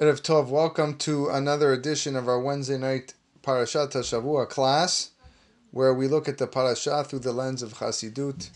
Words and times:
Erev 0.00 0.22
Tov, 0.22 0.48
welcome 0.48 0.96
to 0.96 1.28
another 1.28 1.74
edition 1.74 2.16
of 2.16 2.26
our 2.26 2.40
Wednesday 2.40 2.78
night 2.78 3.12
Parashat 3.42 3.90
Shavua 3.92 4.48
class, 4.48 5.10
where 5.72 5.92
we 5.92 6.08
look 6.08 6.26
at 6.26 6.38
the 6.38 6.46
Parashah 6.46 7.06
through 7.06 7.18
the 7.18 7.34
lens 7.34 7.62
of 7.62 7.74
Chassidut, 7.74 8.48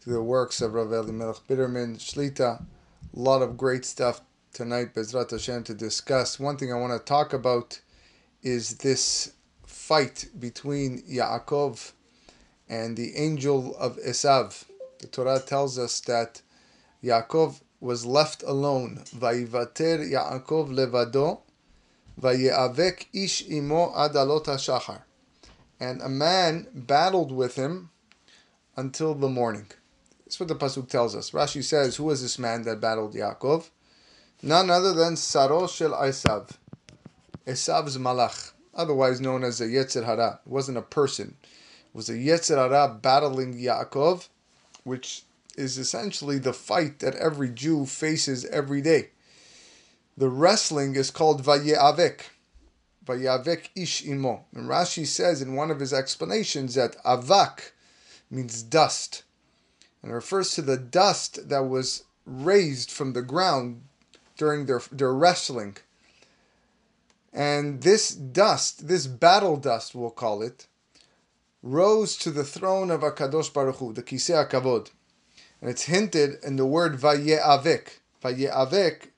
through 0.00 0.14
the 0.14 0.22
works 0.24 0.60
of 0.60 0.74
Rav 0.74 0.92
Elimelech 0.92 1.46
Biderman, 1.46 1.98
Shlita. 1.98 2.60
A 2.60 2.64
lot 3.12 3.42
of 3.42 3.56
great 3.56 3.84
stuff 3.84 4.22
tonight, 4.52 4.92
Bezrat 4.92 5.30
Hashem, 5.30 5.62
to 5.62 5.74
discuss. 5.74 6.40
One 6.40 6.56
thing 6.56 6.72
I 6.72 6.80
want 6.80 7.00
to 7.00 7.04
talk 7.04 7.32
about 7.32 7.80
is 8.42 8.78
this 8.78 9.34
fight 9.64 10.30
between 10.40 11.02
Yaakov 11.02 11.92
and 12.68 12.96
the 12.96 13.14
angel 13.14 13.76
of 13.76 13.98
Esav. 13.98 14.64
The 14.98 15.06
Torah 15.06 15.38
tells 15.38 15.78
us 15.78 16.00
that 16.00 16.42
Yaakov 17.04 17.60
was 17.82 18.06
left 18.06 18.44
alone. 18.44 19.02
Vayivater 19.14 20.08
Yaakov 20.08 20.72
levado, 20.72 21.40
vayeavek 22.20 23.06
ish 23.12 23.50
imo 23.50 23.92
adalot 23.92 24.44
hashachar. 24.44 25.02
And 25.80 26.00
a 26.00 26.08
man 26.08 26.68
battled 26.72 27.32
with 27.32 27.56
him 27.56 27.90
until 28.76 29.14
the 29.14 29.28
morning. 29.28 29.66
That's 30.24 30.38
what 30.38 30.48
the 30.48 30.54
pasuk 30.54 30.88
tells 30.88 31.16
us. 31.16 31.32
Rashi 31.32 31.62
says, 31.62 31.96
"Who 31.96 32.04
was 32.04 32.22
this 32.22 32.38
man 32.38 32.62
that 32.62 32.80
battled 32.80 33.14
Yaakov? 33.14 33.68
None 34.42 34.70
other 34.70 34.92
than 34.92 35.16
Saro 35.16 35.66
shel 35.66 35.90
Esav, 35.90 36.50
Esav's 37.46 37.98
malach, 37.98 38.52
otherwise 38.74 39.20
known 39.20 39.42
as 39.42 39.60
a 39.60 39.66
Yetzer 39.66 40.04
Hara. 40.04 40.40
It 40.46 40.50
wasn't 40.50 40.78
a 40.78 40.82
person. 40.82 41.36
It 41.42 41.94
was 41.94 42.08
a 42.08 42.14
Yetzer 42.14 42.56
Hara 42.56 42.88
battling 42.94 43.54
Yaakov, 43.54 44.28
which 44.84 45.24
is 45.56 45.78
essentially 45.78 46.38
the 46.38 46.52
fight 46.52 47.00
that 47.00 47.14
every 47.16 47.50
Jew 47.50 47.86
faces 47.86 48.44
every 48.46 48.80
day. 48.80 49.10
The 50.16 50.28
wrestling 50.28 50.96
is 50.96 51.10
called 51.10 51.42
Vayeavek. 51.42 52.20
Vayeavek 53.04 53.68
ish 53.74 54.04
imo. 54.04 54.44
And 54.54 54.68
Rashi 54.68 55.06
says 55.06 55.42
in 55.42 55.54
one 55.54 55.70
of 55.70 55.80
his 55.80 55.92
explanations 55.92 56.74
that 56.74 57.02
avak 57.04 57.72
means 58.30 58.62
dust. 58.62 59.24
And 60.02 60.12
refers 60.12 60.54
to 60.54 60.62
the 60.62 60.76
dust 60.76 61.48
that 61.48 61.68
was 61.68 62.04
raised 62.26 62.90
from 62.90 63.12
the 63.12 63.22
ground 63.22 63.82
during 64.36 64.66
their, 64.66 64.82
their 64.90 65.12
wrestling. 65.12 65.76
And 67.32 67.82
this 67.82 68.10
dust, 68.10 68.88
this 68.88 69.06
battle 69.06 69.56
dust, 69.56 69.94
we'll 69.94 70.10
call 70.10 70.42
it, 70.42 70.66
rose 71.62 72.16
to 72.18 72.30
the 72.30 72.44
throne 72.44 72.90
of 72.90 73.00
Akadosh 73.00 73.52
Baruch 73.52 73.76
Hu, 73.76 73.92
the 73.92 74.02
Kisei 74.02 74.48
HaKavod 74.48 74.90
and 75.62 75.70
it's 75.70 75.84
hinted 75.84 76.42
in 76.44 76.56
the 76.56 76.66
word 76.66 76.98
Vaye'avik. 76.98 78.00
Vaye'avik 78.22 79.10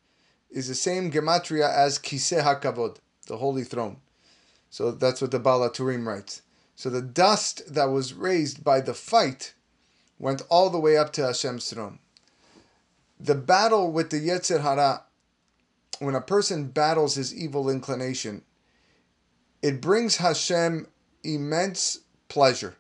is 0.51 0.69
the 0.69 0.75
same 0.75 1.11
gematria 1.11 1.69
as 1.69 1.99
Kiseh 1.99 2.43
HaKavod, 2.43 2.99
the 3.27 3.39
holy 3.39 3.65
throne. 3.65 3.97
So 4.69 4.91
that's 4.91 5.23
what 5.23 5.31
the 5.31 5.39
Baal 5.39 5.69
HaTurim 5.69 6.07
writes. 6.07 6.43
So 6.77 6.91
the 6.91 7.01
dust 7.01 7.75
that 7.75 7.87
was 7.87 8.13
raised 8.13 8.63
by 8.63 8.83
the 8.83 8.93
fight 8.93 9.55
went 10.19 10.43
all 10.51 10.69
the 10.69 10.79
way 10.79 10.99
up 10.99 11.13
to 11.15 11.27
Hashem's 11.27 11.71
throne. 11.71 11.99
The 13.19 13.35
battle 13.35 13.91
with 13.91 14.11
the 14.11 14.21
Yetzer 14.21 14.61
Hara, 14.61 15.05
when 15.99 16.15
a 16.15 16.21
person 16.21 16.67
battles 16.67 17.15
his 17.15 17.35
evil 17.35 17.71
inclination, 17.71 18.43
it 19.63 19.81
brings 19.81 20.17
Hashem 20.17 20.89
immense 21.23 22.01
pleasure. 22.29 22.77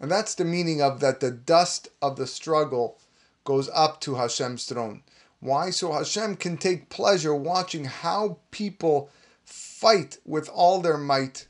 And 0.00 0.10
that's 0.10 0.34
the 0.34 0.44
meaning 0.44 0.82
of 0.82 1.00
that 1.00 1.20
the 1.20 1.30
dust 1.30 1.88
of 2.02 2.16
the 2.16 2.26
struggle 2.26 2.98
goes 3.44 3.70
up 3.72 4.00
to 4.02 4.16
Hashem's 4.16 4.64
throne. 4.64 5.02
Why? 5.40 5.70
So 5.70 5.92
Hashem 5.92 6.36
can 6.36 6.56
take 6.56 6.90
pleasure 6.90 7.34
watching 7.34 7.84
how 7.84 8.38
people 8.50 9.10
fight 9.44 10.18
with 10.24 10.48
all 10.48 10.80
their 10.80 10.98
might 10.98 11.46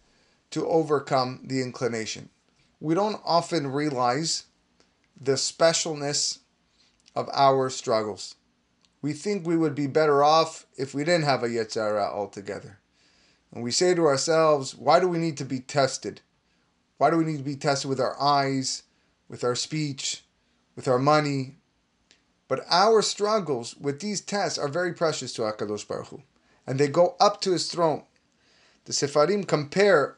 to 0.50 0.66
overcome 0.66 1.40
the 1.44 1.62
inclination. 1.62 2.28
We 2.80 2.94
don't 2.94 3.20
often 3.24 3.68
realize 3.68 4.44
the 5.20 5.32
specialness 5.32 6.38
of 7.14 7.28
our 7.32 7.70
struggles. 7.70 8.34
We 9.00 9.12
think 9.12 9.46
we 9.46 9.56
would 9.56 9.74
be 9.74 9.86
better 9.86 10.22
off 10.22 10.66
if 10.76 10.94
we 10.94 11.04
didn't 11.04 11.24
have 11.24 11.42
a 11.42 11.48
Yetzer 11.48 11.76
Hara 11.76 12.10
altogether. 12.12 12.78
And 13.52 13.62
we 13.62 13.70
say 13.70 13.94
to 13.94 14.06
ourselves, 14.06 14.74
why 14.74 15.00
do 15.00 15.08
we 15.08 15.18
need 15.18 15.36
to 15.38 15.44
be 15.44 15.60
tested? 15.60 16.20
Why 16.98 17.10
do 17.10 17.18
we 17.18 17.24
need 17.24 17.38
to 17.38 17.42
be 17.42 17.56
tested 17.56 17.88
with 17.88 18.00
our 18.00 18.20
eyes, 18.20 18.84
with 19.28 19.44
our 19.44 19.54
speech, 19.54 20.24
with 20.74 20.88
our 20.88 20.98
money? 20.98 21.56
But 22.48 22.64
our 22.70 23.02
struggles 23.02 23.76
with 23.76 24.00
these 24.00 24.20
tests 24.20 24.58
are 24.58 24.68
very 24.68 24.92
precious 24.92 25.32
to 25.34 25.42
HaKadosh 25.42 25.86
Baruch 25.86 26.08
Hu, 26.08 26.22
and 26.66 26.78
they 26.78 26.88
go 26.88 27.16
up 27.20 27.40
to 27.42 27.52
his 27.52 27.70
throne. 27.70 28.04
The 28.84 28.92
Sepharim 28.92 29.46
compare 29.46 30.16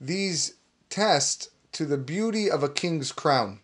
these 0.00 0.54
tests 0.88 1.50
to 1.72 1.86
the 1.86 1.98
beauty 1.98 2.50
of 2.50 2.62
a 2.62 2.68
king's 2.68 3.12
crown. 3.12 3.60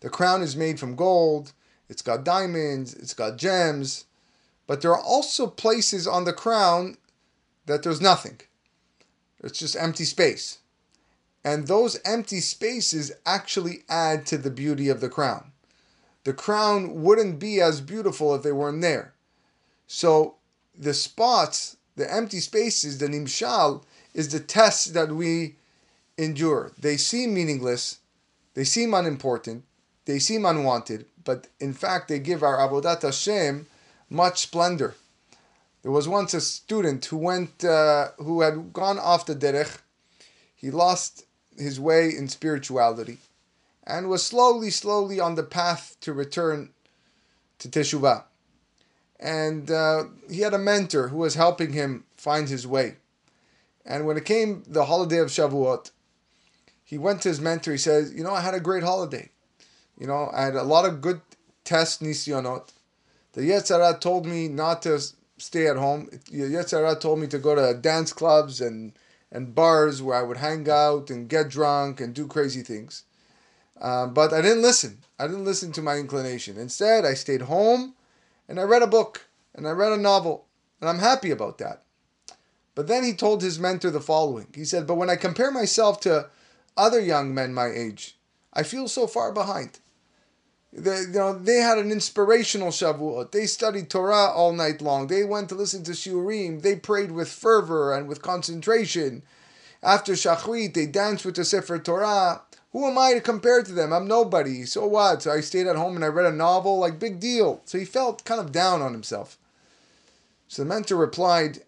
The 0.00 0.10
crown 0.10 0.42
is 0.42 0.56
made 0.56 0.78
from 0.78 0.96
gold, 0.96 1.52
it's 1.88 2.02
got 2.02 2.24
diamonds, 2.24 2.94
it's 2.94 3.14
got 3.14 3.38
gems, 3.38 4.04
but 4.66 4.80
there 4.80 4.92
are 4.92 5.00
also 5.00 5.46
places 5.46 6.06
on 6.06 6.24
the 6.24 6.32
crown 6.32 6.98
that 7.66 7.82
there's 7.82 8.00
nothing. 8.00 8.40
It's 9.42 9.58
just 9.58 9.76
empty 9.76 10.04
space. 10.04 10.58
And 11.44 11.66
those 11.66 12.00
empty 12.04 12.40
spaces 12.40 13.12
actually 13.26 13.82
add 13.88 14.26
to 14.26 14.38
the 14.38 14.50
beauty 14.50 14.88
of 14.88 15.00
the 15.00 15.08
crown. 15.08 15.52
The 16.24 16.32
crown 16.32 17.02
wouldn't 17.02 17.38
be 17.38 17.60
as 17.60 17.80
beautiful 17.80 18.34
if 18.34 18.42
they 18.42 18.52
weren't 18.52 18.80
there. 18.80 19.12
So 19.88 20.36
the 20.78 20.94
spots, 20.94 21.76
the 21.96 22.12
empty 22.12 22.40
spaces, 22.40 22.98
the 22.98 23.08
nimshal, 23.08 23.82
is 24.14 24.28
the 24.28 24.40
test 24.40 24.94
that 24.94 25.10
we 25.10 25.56
endure. 26.16 26.72
They 26.78 26.96
seem 26.96 27.34
meaningless, 27.34 27.98
they 28.54 28.64
seem 28.64 28.94
unimportant, 28.94 29.64
they 30.04 30.18
seem 30.18 30.46
unwanted, 30.46 31.06
but 31.24 31.48
in 31.58 31.72
fact 31.72 32.08
they 32.08 32.18
give 32.18 32.42
our 32.42 32.58
Avodat 32.58 33.02
Hashem 33.02 33.66
much 34.08 34.40
splendor. 34.40 34.94
There 35.82 35.90
was 35.92 36.06
once 36.06 36.34
a 36.34 36.40
student 36.40 37.04
who 37.06 37.16
went, 37.16 37.64
uh, 37.64 38.10
who 38.18 38.42
had 38.42 38.72
gone 38.72 38.98
off 38.98 39.26
the 39.26 39.34
derech. 39.34 39.78
He 40.54 40.70
lost 40.70 41.24
his 41.56 41.78
way 41.78 42.08
in 42.08 42.28
spirituality 42.28 43.18
and 43.84 44.08
was 44.08 44.24
slowly, 44.24 44.70
slowly 44.70 45.20
on 45.20 45.34
the 45.34 45.42
path 45.42 45.96
to 46.00 46.12
return 46.12 46.70
to 47.58 47.68
Teshuvah. 47.68 48.24
And 49.18 49.70
uh, 49.70 50.04
he 50.30 50.40
had 50.40 50.54
a 50.54 50.58
mentor 50.58 51.08
who 51.08 51.18
was 51.18 51.34
helping 51.34 51.72
him 51.72 52.04
find 52.16 52.48
his 52.48 52.66
way. 52.66 52.96
And 53.84 54.06
when 54.06 54.16
it 54.16 54.24
came 54.24 54.64
the 54.66 54.86
holiday 54.86 55.18
of 55.18 55.28
Shavuot, 55.28 55.90
he 56.84 56.98
went 56.98 57.22
to 57.22 57.28
his 57.28 57.40
mentor. 57.40 57.72
He 57.72 57.78
says, 57.78 58.12
"You 58.12 58.22
know, 58.22 58.34
I 58.34 58.40
had 58.40 58.54
a 58.54 58.60
great 58.60 58.82
holiday. 58.82 59.30
You 59.98 60.06
know, 60.06 60.30
I 60.32 60.44
had 60.44 60.56
a 60.56 60.62
lot 60.62 60.84
of 60.84 61.00
good 61.00 61.20
tests, 61.64 62.02
nisyonot. 62.02 62.70
The 63.32 63.42
Yetzer 63.42 63.80
Hara 63.80 63.98
told 63.98 64.26
me 64.26 64.48
not 64.48 64.82
to 64.82 65.00
stay 65.38 65.66
at 65.66 65.76
home. 65.76 66.08
The 66.30 66.52
Yetzer 66.52 67.00
told 67.00 67.18
me 67.18 67.26
to 67.28 67.38
go 67.38 67.54
to 67.54 67.78
dance 67.78 68.12
clubs 68.12 68.60
and 68.60 68.92
and 69.32 69.54
bars 69.54 70.02
where 70.02 70.16
I 70.16 70.22
would 70.22 70.36
hang 70.36 70.68
out 70.68 71.10
and 71.10 71.28
get 71.28 71.48
drunk 71.48 72.00
and 72.00 72.14
do 72.14 72.26
crazy 72.26 72.62
things. 72.62 73.04
Uh, 73.80 74.06
but 74.06 74.32
I 74.32 74.42
didn't 74.42 74.62
listen. 74.62 74.98
I 75.18 75.26
didn't 75.26 75.46
listen 75.46 75.72
to 75.72 75.82
my 75.82 75.96
inclination. 75.96 76.58
Instead, 76.58 77.04
I 77.04 77.14
stayed 77.14 77.42
home 77.42 77.94
and 78.48 78.60
I 78.60 78.62
read 78.62 78.82
a 78.82 78.86
book 78.86 79.26
and 79.54 79.66
I 79.66 79.70
read 79.72 79.92
a 79.92 79.96
novel. 79.96 80.44
And 80.80 80.88
I'm 80.88 80.98
happy 80.98 81.30
about 81.30 81.58
that. 81.58 81.82
But 82.74 82.86
then 82.88 83.04
he 83.04 83.12
told 83.12 83.42
his 83.42 83.58
mentor 83.58 83.90
the 83.90 84.00
following 84.00 84.48
He 84.54 84.64
said, 84.64 84.86
But 84.86 84.96
when 84.96 85.10
I 85.10 85.16
compare 85.16 85.50
myself 85.50 86.00
to 86.00 86.28
other 86.76 87.00
young 87.00 87.34
men 87.34 87.54
my 87.54 87.66
age, 87.66 88.16
I 88.52 88.62
feel 88.62 88.88
so 88.88 89.06
far 89.06 89.32
behind. 89.32 89.78
They, 90.72 91.00
you 91.02 91.08
know, 91.08 91.38
they 91.38 91.56
had 91.56 91.78
an 91.78 91.92
inspirational 91.92 92.68
Shavuot. 92.68 93.30
They 93.30 93.46
studied 93.46 93.90
Torah 93.90 94.30
all 94.30 94.52
night 94.52 94.80
long. 94.80 95.06
They 95.06 95.22
went 95.22 95.50
to 95.50 95.54
listen 95.54 95.84
to 95.84 95.92
Shiurim. 95.92 96.62
They 96.62 96.76
prayed 96.76 97.12
with 97.12 97.28
fervor 97.28 97.92
and 97.92 98.08
with 98.08 98.22
concentration. 98.22 99.22
After 99.82 100.12
Shachrit, 100.12 100.72
they 100.72 100.86
danced 100.86 101.26
with 101.26 101.34
the 101.34 101.44
Sefer 101.44 101.78
Torah. 101.78 102.42
Who 102.72 102.86
am 102.86 102.96
I 102.96 103.12
to 103.12 103.20
compare 103.20 103.62
to 103.62 103.72
them? 103.72 103.92
I'm 103.92 104.08
nobody. 104.08 104.64
So 104.64 104.86
what? 104.86 105.22
So 105.22 105.32
I 105.32 105.40
stayed 105.40 105.66
at 105.66 105.76
home 105.76 105.94
and 105.94 106.04
I 106.04 106.08
read 106.08 106.32
a 106.32 106.34
novel. 106.34 106.78
Like, 106.78 106.98
big 106.98 107.20
deal. 107.20 107.60
So 107.66 107.78
he 107.78 107.84
felt 107.84 108.24
kind 108.24 108.40
of 108.40 108.50
down 108.50 108.80
on 108.80 108.92
himself. 108.92 109.36
So 110.48 110.62
the 110.62 110.68
mentor 110.68 110.96
replied, 110.96 111.60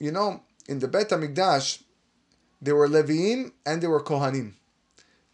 You 0.00 0.10
know, 0.10 0.42
in 0.68 0.80
the 0.80 0.88
Bet 0.88 1.10
HaMikdash, 1.10 1.82
there 2.60 2.74
were 2.74 2.88
Leviim 2.88 3.52
and 3.64 3.80
there 3.80 3.90
were 3.90 4.02
Kohanim 4.02 4.54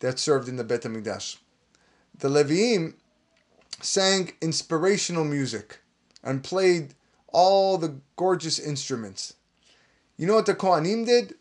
that 0.00 0.18
served 0.18 0.46
in 0.46 0.56
the 0.56 0.64
Bet 0.64 0.82
HaMikdash. 0.82 1.38
The 2.18 2.28
Leviim 2.28 2.94
sang 3.80 4.32
inspirational 4.40 5.24
music 5.24 5.78
and 6.22 6.42
played 6.42 6.94
all 7.28 7.78
the 7.78 7.96
gorgeous 8.16 8.58
instruments. 8.58 9.34
You 10.16 10.26
know 10.26 10.34
what 10.34 10.46
the 10.46 10.54
Kohanim 10.54 11.06
did? 11.06 11.34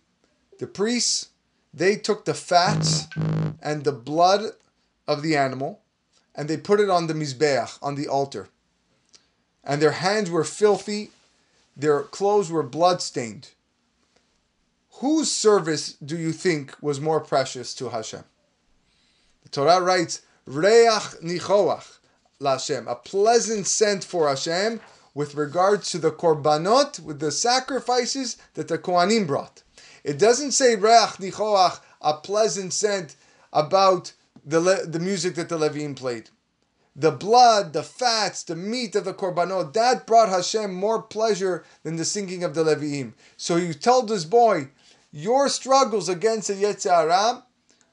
The 0.59 0.67
priests, 0.67 1.29
they 1.73 1.95
took 1.95 2.25
the 2.25 2.33
fats 2.33 3.07
and 3.61 3.83
the 3.83 3.91
blood 3.91 4.51
of 5.07 5.21
the 5.21 5.35
animal 5.35 5.81
and 6.35 6.49
they 6.49 6.57
put 6.57 6.79
it 6.79 6.89
on 6.89 7.07
the 7.07 7.13
Mizbeach, 7.13 7.77
on 7.81 7.95
the 7.95 8.07
altar. 8.07 8.49
And 9.63 9.81
their 9.81 9.91
hands 9.91 10.29
were 10.29 10.43
filthy. 10.43 11.11
their 11.75 12.03
clothes 12.03 12.51
were 12.51 12.63
bloodstained. 12.63 13.49
Whose 14.99 15.31
service 15.31 15.93
do 15.93 16.15
you 16.15 16.31
think 16.31 16.75
was 16.81 16.99
more 16.99 17.19
precious 17.19 17.73
to 17.75 17.89
Hashem? 17.89 18.23
The 19.43 19.49
Torah 19.49 19.81
writes, 19.81 20.21
Reach 20.45 21.17
nichoach 21.23 21.97
Lashem, 22.39 22.89
a 22.89 22.95
pleasant 22.95 23.67
scent 23.67 24.03
for 24.03 24.27
Hashem 24.27 24.81
with 25.13 25.35
regards 25.35 25.91
to 25.91 25.99
the 25.99 26.11
korbanot, 26.11 26.99
with 26.99 27.19
the 27.19 27.31
sacrifices 27.31 28.37
that 28.55 28.67
the 28.67 28.77
Kohanim 28.77 29.27
brought. 29.27 29.63
It 30.03 30.17
doesn't 30.17 30.51
say 30.51 30.75
Reach 30.75 31.17
nichoach, 31.19 31.79
a 32.01 32.15
pleasant 32.15 32.73
scent 32.73 33.15
about 33.51 34.13
the, 34.45 34.59
the 34.87 34.99
music 34.99 35.35
that 35.35 35.49
the 35.49 35.57
Levim 35.57 35.95
played. 35.95 36.29
The 36.95 37.11
blood, 37.11 37.73
the 37.73 37.83
fats, 37.83 38.43
the 38.43 38.55
meat 38.55 38.95
of 38.95 39.05
the 39.05 39.13
korbanot, 39.13 39.73
that 39.73 40.05
brought 40.05 40.29
Hashem 40.29 40.73
more 40.73 41.01
pleasure 41.01 41.63
than 41.83 41.95
the 41.95 42.05
singing 42.05 42.43
of 42.43 42.53
the 42.53 42.63
Levim. 42.63 43.13
So 43.37 43.55
you 43.55 43.73
told 43.73 44.09
this 44.09 44.25
boy, 44.25 44.69
your 45.11 45.47
struggles 45.49 46.09
against 46.09 46.49
the 46.49 46.55
Yetzer 46.55 46.89
Hara 46.89 47.45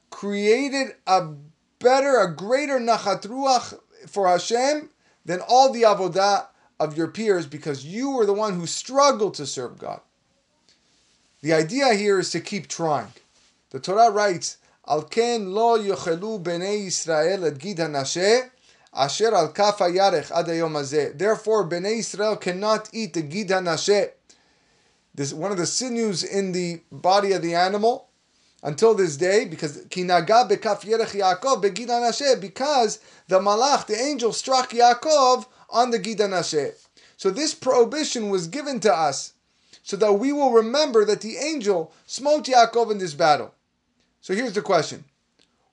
created 0.09 0.95
a 1.07 1.33
better, 1.79 2.19
a 2.19 2.35
greater 2.35 2.79
nachat 2.79 3.21
ruach 3.27 3.79
for 4.07 4.27
Hashem 4.27 4.89
than 5.25 5.41
all 5.47 5.71
the 5.71 5.83
avodah 5.83 6.47
of 6.79 6.97
your 6.97 7.07
peers 7.07 7.45
because 7.45 7.85
you 7.85 8.11
were 8.11 8.25
the 8.25 8.33
one 8.33 8.53
who 8.53 8.65
struggled 8.65 9.35
to 9.35 9.45
serve 9.45 9.77
God. 9.77 10.01
The 11.41 11.53
idea 11.53 11.93
here 11.93 12.19
is 12.19 12.29
to 12.31 12.39
keep 12.39 12.67
trying. 12.67 13.13
The 13.71 13.79
Torah 13.79 14.11
writes, 14.11 14.57
Al 14.87 15.03
ken 15.03 15.53
lo 15.53 15.77
yochelu 15.77 16.41
bnei 16.43 16.87
Israel 16.87 17.45
et 17.45 17.57
gid 17.57 17.79
asher 17.79 18.51
al 19.35 19.51
kaf 19.53 19.77
hayarech 19.79 20.31
ad 20.31 20.47
hazeh. 20.47 21.17
Therefore, 21.17 21.67
bnei 21.67 21.99
Israel 21.99 22.35
cannot 22.35 22.89
eat 22.93 23.13
the 23.13 23.21
gid 23.21 23.49
hanasheh 23.49 24.11
this 25.13 25.33
one 25.33 25.51
of 25.51 25.57
the 25.57 25.65
sinews 25.65 26.23
in 26.23 26.51
the 26.51 26.81
body 26.91 27.33
of 27.33 27.41
the 27.41 27.55
animal 27.55 28.07
until 28.63 28.93
this 28.93 29.17
day 29.17 29.45
because 29.45 29.77
because 29.77 30.03
the 33.27 33.39
malach 33.39 33.85
the 33.87 33.99
angel 33.99 34.33
struck 34.33 34.71
Yaakov 34.71 35.45
on 35.69 35.91
the 35.91 35.99
gid 35.99 36.19
hanasheh. 36.19 36.73
So 37.17 37.29
this 37.29 37.53
prohibition 37.53 38.29
was 38.29 38.47
given 38.47 38.79
to 38.81 38.93
us 38.93 39.33
so 39.83 39.97
that 39.97 40.13
we 40.13 40.31
will 40.31 40.51
remember 40.51 41.05
that 41.05 41.21
the 41.21 41.37
angel 41.37 41.93
smote 42.05 42.45
Yaakov 42.45 42.91
in 42.91 42.97
this 42.97 43.13
battle. 43.13 43.53
So 44.21 44.33
here's 44.35 44.53
the 44.53 44.61
question: 44.61 45.05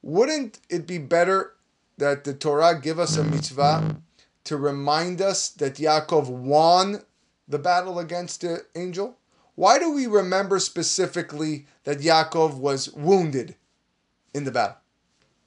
Wouldn't 0.03 0.61
it 0.69 0.87
be 0.87 0.99
better 0.99 1.55
that 1.99 2.25
the 2.25 2.35
Torah 2.35 2.81
give 2.81 2.99
us 2.99 3.17
a 3.17 3.25
mitzvah 3.25 3.97
to 4.45 4.57
remind 4.57 5.21
us 5.21 5.51
that 5.51 5.75
Yaakov 5.75 6.29
won 6.29 7.03
the 7.47 7.59
battle 7.59 7.99
against 7.99 8.41
the 8.41 8.65
angel? 8.75 9.17
Why 9.59 9.81
do 9.81 9.91
we 9.91 10.07
remember 10.07 10.61
specifically 10.61 11.67
that 11.83 11.99
Yaakov 11.99 12.59
was 12.59 12.93
wounded 12.93 13.57
in 14.33 14.45
the 14.45 14.53
battle? 14.53 14.77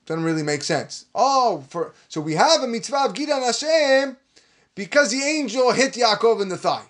Doesn't 0.06 0.25
really 0.25 0.44
make 0.44 0.63
sense. 0.63 1.06
Oh, 1.16 1.63
for 1.69 1.94
so 2.10 2.19
we 2.19 2.34
have 2.34 2.62
a 2.62 2.68
mitzvah 2.68 3.06
of 3.06 3.13
Gid 3.13 3.30
hanasheh 3.30 4.18
because 4.75 5.12
the 5.12 5.24
angel 5.24 5.72
hit 5.72 5.94
Yaakov 5.94 6.42
in 6.42 6.50
the 6.50 6.58
thigh. 6.58 6.88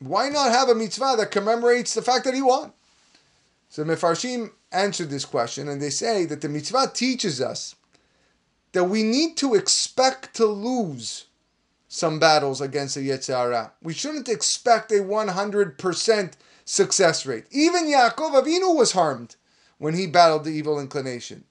Why 0.00 0.28
not 0.28 0.50
have 0.50 0.68
a 0.68 0.74
mitzvah 0.74 1.14
that 1.18 1.30
commemorates 1.30 1.94
the 1.94 2.02
fact 2.02 2.24
that 2.24 2.34
he 2.34 2.42
won? 2.42 2.72
So 3.68 3.84
Mefarshim 3.84 4.50
answered 4.72 5.10
this 5.10 5.24
question 5.24 5.68
and 5.68 5.80
they 5.80 5.90
say 5.90 6.24
that 6.24 6.40
the 6.40 6.48
mitzvah 6.48 6.90
teaches 6.92 7.40
us 7.40 7.76
that 8.72 8.86
we 8.86 9.04
need 9.04 9.36
to 9.36 9.54
expect 9.54 10.34
to 10.34 10.46
lose 10.46 11.27
some 11.88 12.18
battles 12.18 12.60
against 12.60 12.94
the 12.94 13.08
Yetzer 13.08 13.36
Hara. 13.36 13.72
We 13.82 13.94
shouldn't 13.94 14.28
expect 14.28 14.92
a 14.92 14.96
100% 14.96 16.32
success 16.64 17.26
rate. 17.26 17.46
Even 17.50 17.86
Yaakov 17.86 18.42
Avinu 18.42 18.76
was 18.76 18.92
harmed 18.92 19.36
when 19.78 19.94
he 19.94 20.06
battled 20.06 20.44
the 20.44 20.50
evil 20.50 20.78
inclination. 20.78 21.44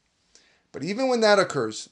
But 0.71 0.83
even 0.83 1.07
when 1.07 1.21
that 1.21 1.39
occurs, 1.39 1.89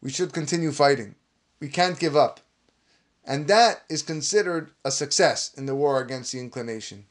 we 0.00 0.10
should 0.10 0.32
continue 0.32 0.70
fighting. 0.70 1.16
We 1.58 1.68
can't 1.68 1.98
give 1.98 2.16
up. 2.16 2.40
And 3.24 3.48
that 3.48 3.82
is 3.88 4.02
considered 4.02 4.70
a 4.84 4.92
success 4.92 5.52
in 5.56 5.66
the 5.66 5.74
war 5.74 6.00
against 6.00 6.30
the 6.30 6.38
inclination. 6.38 7.06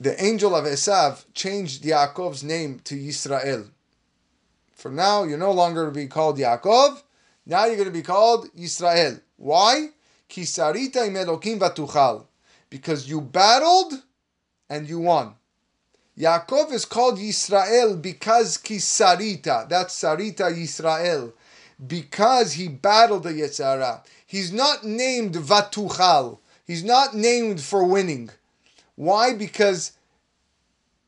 The 0.00 0.22
angel 0.22 0.54
of 0.54 0.64
Esav 0.64 1.24
changed 1.34 1.84
Yaakov's 1.84 2.42
name 2.42 2.80
to 2.84 2.94
Yisrael. 2.96 3.68
From 4.74 4.94
now, 4.94 5.24
you're 5.24 5.36
no 5.36 5.52
longer 5.52 5.84
to 5.84 5.90
be 5.90 6.06
called 6.06 6.38
Yaakov, 6.38 7.02
now 7.46 7.66
you're 7.66 7.76
going 7.76 7.86
to 7.86 7.92
be 7.92 8.02
called 8.02 8.48
Israel. 8.56 9.20
Why? 9.36 9.90
Kisarita. 10.28 12.24
Because 12.68 13.08
you 13.08 13.20
battled 13.20 13.92
and 14.68 14.88
you 14.88 14.98
won. 14.98 15.34
Yaakov 16.18 16.72
is 16.72 16.84
called 16.84 17.18
Yisrael 17.18 18.00
because 18.00 18.58
Kisarita. 18.58 19.68
That's 19.68 19.94
Sarita 19.94 20.50
Yisrael. 20.52 21.32
Because 21.86 22.54
he 22.54 22.68
battled 22.68 23.24
the 23.24 23.30
Yetzer 23.30 23.64
Hara. 23.64 24.02
He's 24.26 24.52
not 24.52 24.82
named 24.82 25.34
Vatuchal. 25.34 26.38
He's 26.66 26.82
not 26.82 27.14
named 27.14 27.60
for 27.60 27.84
winning. 27.84 28.30
Why? 28.96 29.34
Because 29.34 29.92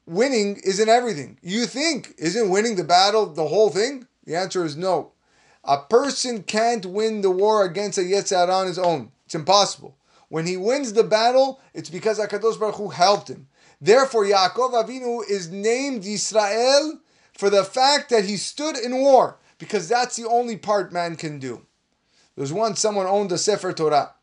winning 0.06 0.61
isn't 0.62 0.88
everything. 0.88 1.38
You 1.43 1.67
think, 1.67 2.14
isn't 2.19 2.50
winning 2.50 2.76
the 2.76 2.85
battle 2.85 3.26
the 3.26 3.49
whole 3.49 3.70
thing? 3.70 4.06
The 4.25 4.37
answer 4.37 4.64
is 4.64 4.76
no. 4.76 5.12
A 5.69 5.76
person 5.76 6.43
can't 6.44 6.87
win 6.87 7.20
the 7.20 7.31
war 7.31 7.62
against 7.62 7.99
a 7.99 8.00
Yetzer 8.00 8.37
Hara 8.37 8.55
on 8.55 8.67
his 8.67 8.79
own. 8.79 9.12
It's 9.26 9.35
impossible. 9.35 9.99
When 10.31 10.47
he 10.47 10.56
wins 10.56 10.94
the 10.94 11.05
battle, 11.05 11.61
it's 11.75 11.91
because 11.91 12.19
Hakadosh 12.19 12.59
Baruch 12.59 12.76
Hu 12.76 12.88
helped 12.88 13.29
him. 13.29 13.49
Therefore, 13.79 14.25
Yaakov 14.25 14.73
Avinu 14.73 15.20
is 15.29 15.50
named 15.50 16.05
Yisrael 16.05 17.00
for 17.35 17.50
the 17.50 17.65
fact 17.65 18.09
that 18.09 18.25
he 18.25 18.38
stood 18.38 18.79
in 18.79 18.97
war, 18.97 19.37
because 19.59 19.88
that's 19.88 20.17
the 20.17 20.26
only 20.26 20.56
part 20.56 20.91
man 20.91 21.17
can 21.17 21.38
do. 21.38 21.67
There 22.35 22.43
was 22.43 22.53
once 22.53 22.81
someone 22.81 23.06
owned 23.06 23.31
a 23.31 23.37
Sefer 23.37 23.75
Torah, 23.75 24.14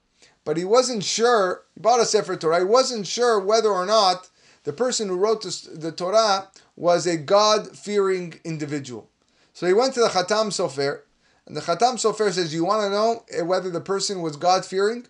but 0.45 0.57
he 0.57 0.65
wasn't 0.65 1.03
sure. 1.03 1.61
He 1.75 1.79
bought 1.79 1.99
a 1.99 2.05
Sefer 2.05 2.37
Torah. 2.37 2.59
He 2.59 2.65
wasn't 2.65 3.05
sure 3.05 3.39
whether 3.39 3.69
or 3.69 3.85
not 3.85 4.29
the 4.63 4.73
person 4.73 5.09
who 5.09 5.15
wrote 5.15 5.43
the 5.43 5.91
Torah 5.91 6.47
was 6.75 7.05
a 7.05 7.17
God-fearing 7.17 8.39
individual. 8.43 9.09
So 9.53 9.67
he 9.67 9.73
went 9.73 9.93
to 9.93 9.99
the 9.99 10.07
Khatam 10.07 10.47
Sofer 10.47 11.01
and 11.47 11.55
the 11.55 11.61
Khatam 11.61 11.95
Sofer 11.95 12.31
says, 12.31 12.53
You 12.53 12.65
want 12.65 12.81
to 12.81 12.89
know 12.89 13.45
whether 13.45 13.69
the 13.69 13.81
person 13.81 14.21
was 14.21 14.35
God 14.35 14.65
fearing? 14.65 15.07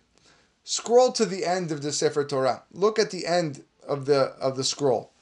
Scroll 0.64 1.12
to 1.12 1.24
the 1.24 1.44
end 1.44 1.70
of 1.70 1.82
the 1.82 1.92
Sefer 1.92 2.24
Torah. 2.24 2.64
Look 2.72 2.98
at 2.98 3.10
the 3.10 3.26
end 3.26 3.64
of 3.86 4.06
the 4.06 4.34
of 4.40 4.56
the 4.56 4.64
scroll. 4.64 5.12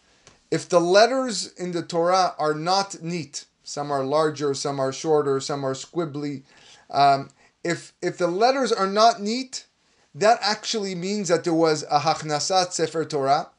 If 0.50 0.69
the 0.69 0.81
letters 0.81 1.53
in 1.53 1.73
the 1.73 1.83
Torah 1.83 2.35
are 2.38 2.55
not 2.55 3.03
neat, 3.03 3.45
some 3.62 3.91
are 3.91 4.05
larger, 4.05 4.55
some 4.55 4.81
are 4.81 4.93
shorter, 4.93 5.41
some 5.41 5.65
are 5.65 5.75
squibbly. 5.75 6.43
Um, 6.91 7.31
if 7.62 7.93
if 8.00 8.19
the 8.19 8.27
letters 8.27 8.73
are 8.73 8.87
not 8.87 9.21
neat, 9.21 9.67
that 10.15 10.38
actually 10.41 10.95
means 10.95 11.29
that 11.29 11.45
there 11.45 11.55
was 11.55 11.85
a 11.91 12.00
Hachnasat 12.00 12.73
Sefer 12.73 13.05
Torah, 13.05 13.50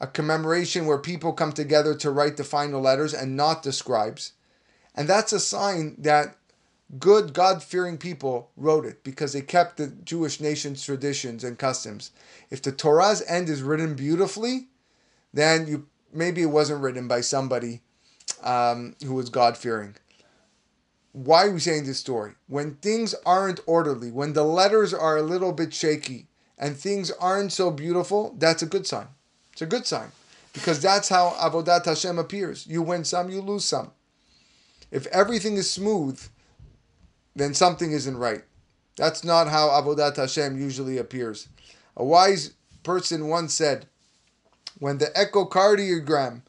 a 0.00 0.06
commemoration 0.06 0.86
where 0.86 0.98
people 0.98 1.32
come 1.32 1.52
together 1.52 1.94
to 1.96 2.10
write 2.10 2.36
the 2.36 2.44
final 2.44 2.80
letters 2.80 3.14
and 3.14 3.36
not 3.36 3.62
the 3.62 3.72
scribes. 3.72 4.32
And 4.94 5.08
that's 5.08 5.32
a 5.32 5.40
sign 5.40 5.94
that 5.98 6.36
good 6.98 7.34
God 7.34 7.62
fearing 7.62 7.98
people 7.98 8.50
wrote 8.56 8.86
it 8.86 9.04
because 9.04 9.32
they 9.32 9.42
kept 9.42 9.76
the 9.76 9.88
Jewish 9.88 10.40
nation's 10.40 10.82
traditions 10.82 11.44
and 11.44 11.58
customs. 11.58 12.12
If 12.50 12.62
the 12.62 12.72
Torah's 12.72 13.22
end 13.28 13.48
is 13.48 13.62
written 13.62 13.94
beautifully, 13.94 14.68
then 15.34 15.66
you 15.66 15.86
maybe 16.12 16.42
it 16.42 16.46
wasn't 16.46 16.80
written 16.80 17.06
by 17.06 17.20
somebody 17.20 17.82
um, 18.42 18.96
who 19.04 19.14
was 19.14 19.28
God 19.28 19.56
fearing. 19.56 19.96
Why 21.12 21.46
are 21.46 21.50
we 21.50 21.60
saying 21.60 21.84
this 21.84 21.98
story? 21.98 22.32
When 22.46 22.76
things 22.76 23.14
aren't 23.26 23.60
orderly, 23.66 24.10
when 24.10 24.32
the 24.32 24.44
letters 24.44 24.94
are 24.94 25.16
a 25.16 25.22
little 25.22 25.52
bit 25.52 25.74
shaky, 25.74 26.28
and 26.58 26.76
things 26.76 27.10
aren't 27.12 27.52
so 27.52 27.70
beautiful, 27.70 28.34
that's 28.38 28.62
a 28.62 28.66
good 28.66 28.86
sign. 28.86 29.06
It's 29.52 29.62
a 29.62 29.66
good 29.66 29.86
sign 29.86 30.10
because 30.52 30.80
that's 30.80 31.08
how 31.08 31.30
avodat 31.38 31.84
Hashem 31.84 32.18
appears. 32.18 32.66
You 32.66 32.82
win 32.82 33.04
some, 33.04 33.30
you 33.30 33.40
lose 33.40 33.64
some. 33.64 33.92
If 34.90 35.06
everything 35.08 35.56
is 35.56 35.70
smooth, 35.70 36.20
then 37.38 37.54
something 37.54 37.92
isn't 37.92 38.16
right. 38.16 38.42
That's 38.96 39.22
not 39.22 39.48
how 39.48 39.68
Avodat 39.68 40.16
Hashem 40.16 40.60
usually 40.60 40.98
appears. 40.98 41.48
A 41.96 42.04
wise 42.04 42.52
person 42.82 43.28
once 43.28 43.54
said, 43.54 43.86
when 44.78 44.98
the 44.98 45.06
echocardiogram 45.06 46.42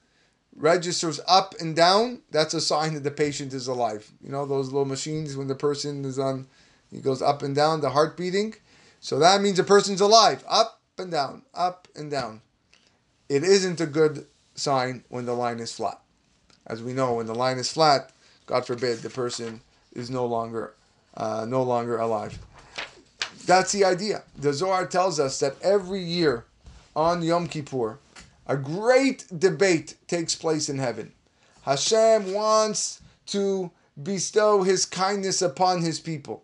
registers 0.55 1.19
up 1.27 1.55
and 1.60 1.75
down, 1.75 2.22
that's 2.31 2.53
a 2.53 2.62
sign 2.62 2.93
that 2.93 3.03
the 3.03 3.12
patient 3.12 3.53
is 3.53 3.67
alive. 3.67 4.12
You 4.22 4.29
know, 4.29 4.46
those 4.46 4.67
little 4.67 4.86
machines 4.86 5.38
when 5.38 5.48
the 5.48 5.55
person 5.55 6.05
is 6.05 6.19
on, 6.19 6.48
he 6.91 7.00
goes 7.01 7.22
up 7.22 7.43
and 7.43 7.55
down, 7.55 7.81
the 7.81 7.91
heart 7.91 8.17
beating. 8.17 8.55
So 9.00 9.19
that 9.19 9.41
means 9.41 9.58
the 9.58 9.63
person's 9.63 10.01
alive. 10.01 10.43
Up 10.48 10.81
and 10.98 11.12
down, 11.12 11.43
up 11.53 11.88
and 11.96 12.12
down. 12.12 12.41
It 13.29 13.43
isn't 13.43 13.79
a 13.79 13.86
good 13.86 14.25
sign 14.55 15.03
when 15.10 15.25
the 15.25 15.34
line 15.34 15.60
is 15.60 15.74
flat. 15.74 16.00
As 16.67 16.84
we 16.84 16.93
know, 16.93 17.15
when 17.15 17.25
the 17.25 17.36
line 17.36 17.58
is 17.58 17.72
flat, 17.72 18.12
God 18.46 18.65
forbid, 18.65 19.00
the 19.00 19.10
person 19.10 19.62
is 19.93 20.10
no 20.10 20.25
longer 20.25 20.75
uh, 21.15 21.45
no 21.47 21.63
longer 21.63 21.97
alive. 21.97 22.37
That's 23.45 23.71
the 23.71 23.83
idea. 23.85 24.23
The 24.37 24.53
Zohar 24.53 24.85
tells 24.85 25.19
us 25.19 25.39
that 25.39 25.55
every 25.61 26.01
year 26.03 26.45
on 26.95 27.21
Yom 27.21 27.47
Kippur, 27.47 27.99
a 28.45 28.57
great 28.57 29.25
debate 29.37 29.95
takes 30.07 30.35
place 30.35 30.69
in 30.69 30.77
heaven. 30.77 31.13
Hashem 31.63 32.33
wants 32.33 33.01
to 33.27 33.71
bestow 34.01 34.63
his 34.63 34.85
kindness 34.85 35.41
upon 35.41 35.81
his 35.81 35.99
people, 35.99 36.43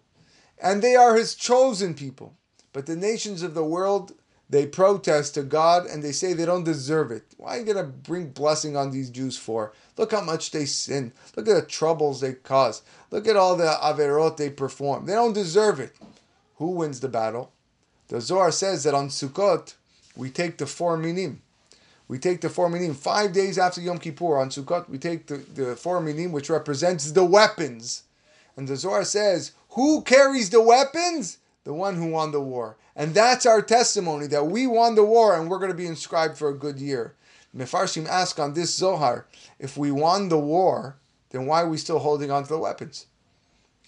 and 0.62 0.82
they 0.82 0.96
are 0.96 1.16
his 1.16 1.36
chosen 1.36 1.94
people. 1.94 2.36
But 2.74 2.86
the 2.86 2.96
nations 2.96 3.42
of 3.42 3.54
the 3.54 3.64
world, 3.64 4.12
they 4.50 4.68
protest 4.68 5.34
to 5.34 5.44
God 5.44 5.86
and 5.86 6.04
they 6.04 6.12
say 6.12 6.34
they 6.34 6.46
don't 6.46 6.64
deserve 6.64 7.12
it. 7.12 7.24
Why 7.38 7.56
are 7.56 7.60
you 7.60 7.66
going 7.66 7.78
to 7.78 7.84
bring 7.84 8.30
blessing 8.30 8.78
on 8.78 8.92
these 8.92 9.10
Jews 9.10 9.38
for? 9.38 9.74
Look 9.98 10.12
how 10.12 10.22
much 10.22 10.52
they 10.52 10.66
sin. 10.66 11.14
Look 11.36 11.48
at 11.48 11.56
the 11.56 11.62
troubles 11.64 12.22
they 12.22 12.34
cause. 12.34 12.84
Look 13.10 13.28
at 13.28 13.36
all 13.36 13.56
the 13.56 13.78
averot 13.82 14.38
they 14.38 14.50
perform. 14.50 15.06
They 15.06 15.14
don't 15.14 15.34
deserve 15.34 15.80
it. 15.80 15.96
Who 16.58 16.72
wins 16.72 17.00
the 17.00 17.10
battle? 17.10 17.52
The 18.08 18.22
Zohar 18.22 18.52
says 18.52 18.84
that 18.84 18.94
on 18.94 19.10
Sukkot, 19.10 19.74
we 20.16 20.30
take 20.30 20.58
the 20.58 20.68
four 20.68 20.96
minim. 20.96 21.42
We 22.08 22.20
take 22.20 22.42
the 22.42 22.50
four 22.50 22.70
minim. 22.70 22.94
Five 22.94 23.34
days 23.34 23.58
after 23.58 23.82
Yom 23.82 23.98
Kippur 23.98 24.38
on 24.38 24.50
Sukkot, 24.50 24.88
we 24.88 25.00
take 25.00 25.26
the, 25.26 25.38
the 25.38 25.76
four 25.76 26.00
minim, 26.02 26.32
which 26.32 26.52
represents 26.52 27.12
the 27.12 27.26
weapons. 27.26 28.04
And 28.56 28.68
the 28.68 28.76
Zohar 28.76 29.04
says, 29.04 29.54
who 29.72 30.04
carries 30.04 30.52
the 30.52 30.62
weapons? 30.62 31.40
The 31.66 31.74
one 31.74 31.96
who 31.96 32.06
won 32.08 32.32
the 32.32 32.40
war. 32.40 32.78
And 32.96 33.14
that's 33.14 33.46
our 33.46 33.62
testimony 33.62 34.28
that 34.28 34.48
we 34.48 34.66
won 34.66 34.96
the 34.96 35.04
war 35.04 35.38
and 35.38 35.50
we're 35.50 35.60
going 35.60 35.72
to 35.72 35.78
be 35.78 35.88
inscribed 35.88 36.38
for 36.38 36.50
a 36.50 36.58
good 36.58 36.80
year. 36.80 37.16
Mefarshim 37.56 38.08
ask 38.08 38.40
on 38.40 38.54
this 38.54 38.74
Zohar, 38.74 39.26
if 39.60 39.76
we 39.76 39.92
won 39.92 40.30
the 40.30 40.40
war, 40.40 40.98
then 41.32 41.46
why 41.46 41.62
are 41.62 41.70
we 41.70 41.78
still 41.78 42.00
holding 42.00 42.32
on 42.32 42.44
to 42.44 42.50
the 42.50 42.58
weapons? 42.58 43.08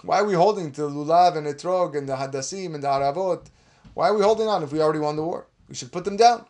Why 0.01 0.19
are 0.19 0.25
we 0.25 0.33
holding 0.33 0.71
to 0.73 0.81
the 0.81 0.89
lulav 0.89 1.37
and 1.37 1.47
etrog 1.47 1.97
and 1.97 2.07
the 2.07 2.15
hadassim 2.15 2.75
and 2.75 2.83
the 2.83 2.87
aravot? 2.87 3.45
Why 3.93 4.09
are 4.09 4.13
we 4.13 4.21
holding 4.21 4.47
on 4.47 4.63
if 4.63 4.71
we 4.71 4.81
already 4.81 4.99
won 4.99 5.15
the 5.15 5.23
war? 5.23 5.47
We 5.67 5.75
should 5.75 5.91
put 5.91 6.05
them 6.05 6.17
down. 6.17 6.45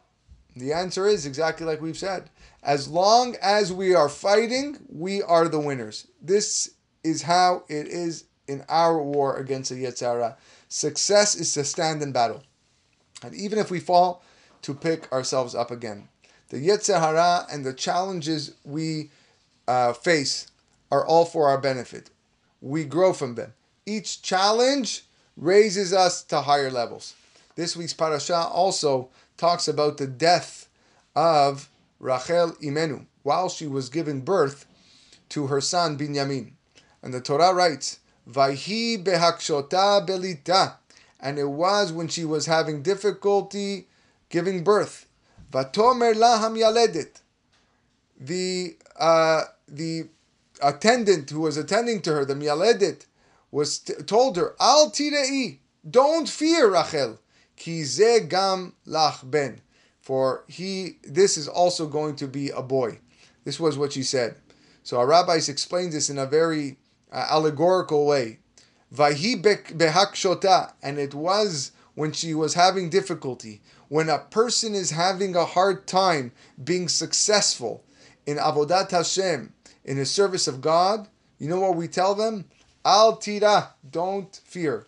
The 0.56 0.74
answer 0.74 1.08
is 1.08 1.26
exactly 1.26 1.66
like 1.66 1.82
we've 1.82 1.98
said. 1.98 2.30
As 2.64 2.88
long 2.88 3.36
as 3.42 3.72
we 3.72 3.94
are 3.94 4.10
fighting, 4.10 4.78
we 4.90 5.22
are 5.22 5.48
the 5.48 5.60
winners. 5.60 6.08
This 6.22 6.72
is 7.04 7.22
how 7.22 7.64
it 7.70 7.88
is 7.88 8.26
in 8.48 8.64
our 8.68 9.02
war 9.02 9.38
against 9.38 9.70
the 9.70 9.84
Yetzer 9.84 10.12
Hara. 10.12 10.38
Success 10.70 11.36
is 11.36 11.54
to 11.54 11.64
stand 11.64 12.02
in 12.02 12.12
battle. 12.12 12.44
And 13.24 13.34
even 13.34 13.60
if 13.60 13.72
we 13.72 13.80
fall, 13.80 14.24
to 14.64 14.74
pick 14.74 15.12
ourselves 15.12 15.56
up 15.56 15.72
again. 15.72 16.10
The 16.50 16.66
Yetzer 16.66 17.00
Hara 17.00 17.46
and 17.52 17.66
the 17.66 17.74
challenges 17.74 18.54
we 18.64 19.12
uh, 19.68 19.94
face 19.94 20.48
are 20.92 21.06
all 21.06 21.26
for 21.26 21.48
our 21.48 21.58
benefit. 21.58 22.10
We 22.62 22.86
grow 22.86 23.14
from 23.14 23.36
them. 23.36 23.54
Each 23.86 24.22
challenge 24.22 25.04
raises 25.36 25.94
us 25.94 26.24
to 26.24 26.42
higher 26.42 26.72
levels. 26.72 27.14
This 27.56 27.76
week's 27.76 27.94
parasha 27.94 28.36
also 28.36 29.10
talks 29.38 29.68
about 29.68 29.98
the 29.98 30.08
death 30.08 30.68
of 31.16 31.70
Rachel 32.00 32.52
Imenu 32.62 33.06
while 33.24 33.50
she 33.50 33.68
was 33.68 33.90
giving 33.90 34.22
birth 34.22 34.66
to 35.30 35.48
her 35.48 35.62
son 35.62 35.98
Binyamin. 35.98 36.52
And 37.02 37.14
the 37.14 37.22
Torah 37.22 37.54
writes, 37.54 38.00
Vayhi 38.30 39.04
behakshota 39.04 40.06
belita. 40.08 40.76
And 41.20 41.40
it 41.40 41.50
was 41.50 41.92
when 41.92 42.08
she 42.08 42.26
was 42.26 42.46
having 42.46 42.82
difficulty 42.84 43.88
giving 44.30 44.64
birth. 44.64 45.08
Vatomer 45.52 46.14
laham 46.14 46.58
yaledit. 46.58 47.22
The 48.20 48.76
uh, 49.00 49.44
the 49.68 50.10
attendant 50.62 51.30
who 51.30 51.42
was 51.42 51.58
attending 51.58 52.02
to 52.02 52.14
her, 52.14 52.26
the 52.26 52.34
mialedet, 52.34 53.06
was 53.52 53.80
t- 53.80 53.94
told 54.06 54.38
her, 54.38 54.56
Al 54.60 54.90
tirei, 54.92 55.60
don't 55.90 56.28
fear, 56.28 56.72
Rachel, 56.72 57.20
ki 57.56 57.84
ze 57.84 58.22
gam 58.22 58.74
lach 58.88 59.30
ben, 59.30 59.62
for 60.02 60.44
he, 60.48 60.98
this 61.04 61.38
is 61.38 61.48
also 61.48 61.88
going 61.88 62.16
to 62.18 62.28
be 62.28 62.50
a 62.50 62.62
boy. 62.62 63.00
This 63.44 63.60
was 63.60 63.78
what 63.78 63.94
she 63.94 64.04
said. 64.04 64.36
So 64.84 64.98
our 64.98 65.08
rabbis 65.08 65.50
explained 65.50 65.94
this 65.94 66.10
in 66.10 66.18
a 66.18 66.26
very 66.26 66.78
uh, 67.12 67.26
allegorical 67.30 68.06
way. 68.06 68.40
Vahi 68.94 69.42
behakshota, 69.42 70.74
and 70.82 70.98
it 70.98 71.14
was 71.14 71.72
when 71.96 72.12
she 72.12 72.34
was 72.34 72.54
having 72.54 72.90
difficulty, 72.90 73.62
when 73.90 74.10
a 74.10 74.20
person 74.20 74.76
is 74.76 74.92
having 74.92 75.36
a 75.36 75.46
hard 75.46 75.88
time 75.88 76.32
being 76.64 76.88
successful 76.88 77.84
in 78.26 78.38
avodat 78.38 78.92
Hashem, 78.92 79.54
in 79.84 79.98
the 79.98 80.06
service 80.06 80.48
of 80.48 80.62
God, 80.62 81.08
you 81.40 81.48
know 81.50 81.60
what 81.60 81.76
we 81.76 81.88
tell 81.88 82.14
them? 82.14 82.46
Al 82.84 83.18
tira, 83.18 83.74
don't 83.90 84.36
fear. 84.46 84.86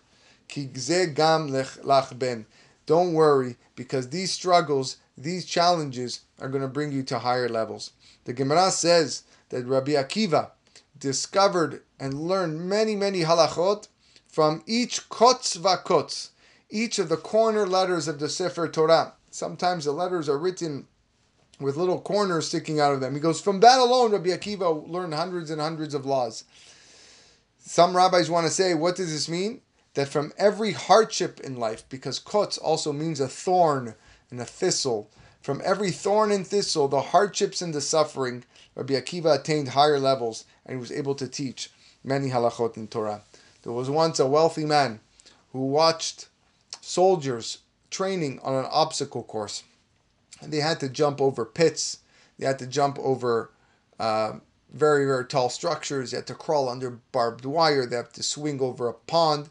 Ki 0.48 0.66
gam 0.66 1.50
lach 1.50 2.20
ben. 2.20 2.46
Don't 2.86 3.14
worry, 3.14 3.56
because 3.76 4.10
these 4.10 4.32
struggles, 4.32 4.98
these 5.18 5.46
challenges 5.46 6.22
are 6.40 6.50
going 6.50 6.62
to 6.62 6.68
bring 6.68 6.92
you 6.92 7.04
to 7.04 7.20
higher 7.20 7.50
levels. 7.50 7.92
The 8.26 8.34
Gemara 8.34 8.72
says 8.72 9.24
that 9.50 9.66
Rabbi 9.66 9.92
Akiva 9.92 10.52
discovered 10.98 11.82
and 12.00 12.28
learn 12.28 12.68
many, 12.68 12.96
many 12.96 13.22
halachot 13.22 13.88
from 14.28 14.64
each 14.66 15.10
kotz 15.10 15.58
vakotz, 15.58 16.30
each 16.70 17.00
of 17.00 17.10
the 17.10 17.18
corner 17.18 17.66
letters 17.66 18.08
of 18.08 18.20
the 18.20 18.30
Sefer 18.30 18.68
Torah. 18.68 19.14
Sometimes 19.32 19.86
the 19.86 19.92
letters 19.92 20.30
are 20.30 20.38
written 20.38 20.88
with 21.60 21.76
little 21.76 22.00
corners 22.00 22.48
sticking 22.48 22.80
out 22.80 22.94
of 22.94 23.02
them. 23.02 23.14
He 23.14 23.20
goes, 23.20 23.42
from 23.42 23.60
that 23.60 23.80
alone, 23.80 24.12
Rabbi 24.12 24.30
Akiva 24.30 24.88
learned 24.88 25.14
hundreds 25.14 25.50
and 25.50 25.60
hundreds 25.60 25.94
of 25.94 26.06
laws. 26.06 26.46
Some 27.60 27.96
rabbis 27.96 28.30
want 28.30 28.48
to 28.48 28.52
say, 28.52 28.74
what 28.74 28.96
does 28.96 29.12
this 29.12 29.28
mean? 29.28 29.62
That 29.96 30.08
from 30.08 30.32
every 30.38 30.72
hardship 30.72 31.40
in 31.42 31.58
life, 31.58 31.84
because 31.90 32.20
kotz 32.20 32.58
also 32.62 32.94
means 32.94 33.20
a 33.20 33.28
thorn 33.28 33.96
and 34.32 34.40
a 34.40 34.46
thistle, 34.46 35.10
from 35.42 35.62
every 35.64 35.92
thorn 35.92 36.32
and 36.32 36.46
thistle, 36.46 36.88
the 36.88 37.02
hardships 37.02 37.62
and 37.62 37.74
the 37.74 37.82
suffering, 37.82 38.44
Rabbi 38.76 38.94
Akiva 38.94 39.40
attained 39.40 39.70
higher 39.70 40.00
levels 40.00 40.46
and 40.66 40.78
he 40.78 40.80
was 40.80 40.92
able 40.92 41.16
to 41.16 41.28
teach 41.28 41.72
many 42.04 42.30
halachot 42.30 42.78
in 42.78 42.88
Torah. 42.88 43.22
There 43.64 43.74
was 43.74 43.90
once 43.90 44.20
a 44.20 44.28
wealthy 44.28 44.66
man 44.66 45.00
who 45.52 45.66
watched 45.66 46.28
soldiers 46.82 47.60
training 47.90 48.40
on 48.44 48.54
an 48.54 48.70
obstacle 48.72 49.24
course. 49.24 49.64
And 50.42 50.54
they 50.54 50.60
had 50.60 50.80
to 50.80 50.90
jump 50.90 51.20
over 51.20 51.44
pits, 51.46 52.00
they 52.38 52.46
had 52.46 52.60
to 52.60 52.68
jump 52.68 52.98
over 53.00 53.52
uh, 54.00 54.34
very, 54.72 55.06
very 55.06 55.26
tall 55.26 55.50
structures, 55.50 56.12
they 56.12 56.18
had 56.18 56.28
to 56.28 56.36
crawl 56.36 56.70
under 56.70 57.00
barbed 57.12 57.46
wire, 57.46 57.86
they 57.86 57.98
had 57.98 58.14
to 58.14 58.24
swing 58.24 58.62
over 58.62 58.88
a 58.88 58.94
pond. 58.94 59.50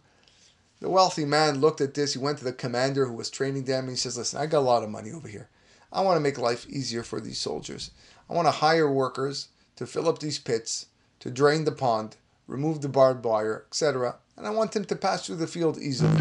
The 0.81 0.89
wealthy 0.89 1.25
man 1.25 1.61
looked 1.61 1.81
at 1.81 1.95
this, 1.95 2.15
he 2.15 2.19
went 2.19 2.39
to 2.39 2.45
the 2.45 2.53
commander 2.53 3.07
who 3.07 3.15
was 3.15 3.29
training 3.29 3.65
them, 3.65 3.85
and 3.85 3.91
he 3.91 3.97
says, 3.97 4.17
Listen, 4.17 4.41
I 4.41 4.47
got 4.47 4.61
a 4.61 4.61
lot 4.61 4.85
of 4.85 4.91
money 4.91 5.11
over 5.13 5.29
here. 5.29 5.49
I 5.93 6.03
want 6.03 6.17
to 6.17 6.21
make 6.21 6.39
life 6.39 6.67
easier 6.69 7.03
for 7.03 7.21
these 7.21 7.39
soldiers. 7.39 7.91
I 8.31 8.35
want 8.35 8.47
to 8.47 8.53
hire 8.53 8.91
workers 8.91 9.49
to 9.77 9.87
fill 9.87 10.09
up 10.09 10.21
these 10.21 10.39
pits, 10.39 10.87
to 11.21 11.31
drain 11.31 11.65
the 11.65 11.73
pond, 11.73 12.17
remove 12.49 12.81
the 12.81 12.89
barbed 12.89 13.25
wire, 13.25 13.65
etc. 13.69 14.17
And 14.37 14.47
I 14.47 14.51
want 14.51 14.73
them 14.73 14.85
to 14.87 14.97
pass 14.97 15.25
through 15.25 15.37
the 15.37 15.47
field 15.47 15.79
easily. 15.79 16.21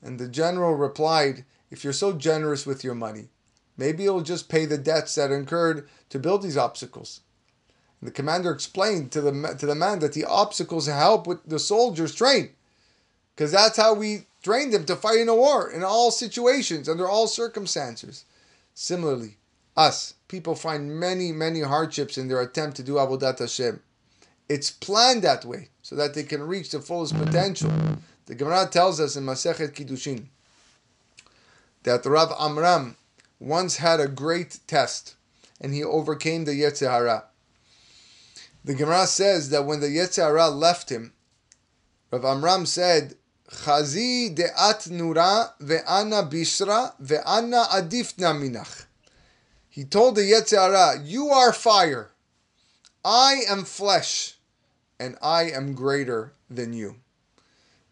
And 0.00 0.18
the 0.18 0.28
general 0.28 0.74
replied, 0.74 1.44
If 1.70 1.84
you're 1.84 1.92
so 1.92 2.12
generous 2.12 2.64
with 2.64 2.82
your 2.82 2.94
money, 2.94 3.28
maybe 3.76 4.04
you'll 4.04 4.22
just 4.22 4.48
pay 4.48 4.64
the 4.64 4.78
debts 4.78 5.16
that 5.16 5.30
incurred 5.30 5.88
to 6.08 6.18
build 6.18 6.42
these 6.42 6.56
obstacles. 6.56 7.20
And 8.00 8.08
the 8.08 8.12
commander 8.12 8.50
explained 8.50 9.12
to 9.12 9.20
the, 9.20 9.56
to 9.58 9.66
the 9.66 9.74
man 9.74 9.98
that 9.98 10.12
the 10.12 10.24
obstacles 10.24 10.86
help 10.86 11.26
with 11.26 11.44
the 11.44 11.58
soldiers 11.58 12.14
train. 12.14 12.50
Because 13.34 13.52
that's 13.52 13.76
how 13.76 13.94
we 13.94 14.26
train 14.42 14.70
them 14.70 14.84
to 14.86 14.96
fight 14.96 15.18
in 15.18 15.28
a 15.28 15.34
war, 15.34 15.70
in 15.70 15.82
all 15.82 16.10
situations, 16.10 16.88
under 16.88 17.08
all 17.08 17.26
circumstances. 17.26 18.24
Similarly, 18.74 19.38
us, 19.76 20.14
people 20.28 20.54
find 20.54 20.98
many, 20.98 21.32
many 21.32 21.60
hardships 21.60 22.18
in 22.18 22.28
their 22.28 22.40
attempt 22.40 22.76
to 22.76 22.82
do 22.82 22.94
Avodat 22.94 23.38
Hashem. 23.38 23.80
It's 24.52 24.70
planned 24.70 25.22
that 25.22 25.46
way 25.46 25.70
so 25.80 25.96
that 25.96 26.12
they 26.12 26.24
can 26.24 26.42
reach 26.42 26.72
the 26.72 26.80
fullest 26.80 27.16
potential. 27.16 27.72
The 28.26 28.34
Gemara 28.34 28.68
tells 28.70 29.00
us 29.00 29.16
in 29.16 29.24
Masechet 29.24 29.72
Kiddushin 29.72 30.26
that 31.84 32.04
Rav 32.04 32.34
Amram 32.38 32.96
once 33.40 33.78
had 33.78 33.98
a 33.98 34.08
great 34.08 34.60
test 34.66 35.14
and 35.58 35.72
he 35.72 35.82
overcame 35.82 36.44
the 36.44 36.52
Yetzer 36.52 36.90
Hara. 36.90 37.24
The 38.62 38.74
Gemara 38.74 39.06
says 39.06 39.48
that 39.48 39.64
when 39.64 39.80
the 39.80 39.86
Yetzer 39.86 40.24
Hara 40.24 40.50
left 40.50 40.90
him, 40.90 41.14
Rav 42.10 42.22
Amram 42.26 42.66
said, 42.66 43.14
Chazi 43.50 44.36
de'at 44.36 44.90
nura 44.90 45.52
ve'ana 45.62 46.30
bishra 46.30 46.92
ve'ana 47.02 47.68
adifna 47.68 48.36
minach. 48.38 48.84
He 49.70 49.84
told 49.84 50.16
the 50.16 50.30
Yetzer 50.30 50.58
Hara, 50.58 51.02
You 51.02 51.30
are 51.30 51.54
fire, 51.54 52.10
I 53.02 53.44
am 53.48 53.64
flesh, 53.64 54.36
and 55.02 55.16
I 55.20 55.50
am 55.50 55.74
greater 55.74 56.32
than 56.48 56.72
you. 56.72 56.94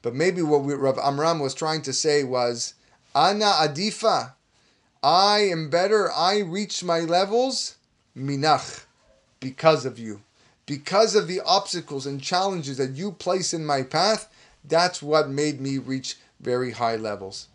But 0.00 0.14
maybe 0.14 0.42
what 0.42 0.62
we, 0.62 0.74
Rav 0.74 0.96
Amram 0.96 1.40
was 1.40 1.54
trying 1.54 1.82
to 1.82 1.92
say 1.92 2.22
was, 2.22 2.74
Ana 3.16 3.46
adifa, 3.58 4.34
I 5.02 5.40
am 5.40 5.70
better, 5.70 6.12
I 6.12 6.38
reach 6.38 6.84
my 6.84 7.00
levels, 7.00 7.76
minach, 8.16 8.84
because 9.40 9.84
of 9.84 9.98
you. 9.98 10.22
Because 10.66 11.16
of 11.16 11.26
the 11.26 11.40
obstacles 11.40 12.06
and 12.06 12.22
challenges 12.22 12.76
that 12.76 12.92
you 12.92 13.10
place 13.10 13.52
in 13.52 13.66
my 13.66 13.82
path, 13.82 14.32
that's 14.64 15.02
what 15.02 15.28
made 15.28 15.60
me 15.60 15.78
reach 15.78 16.16
very 16.38 16.70
high 16.70 16.94
levels. 16.94 17.48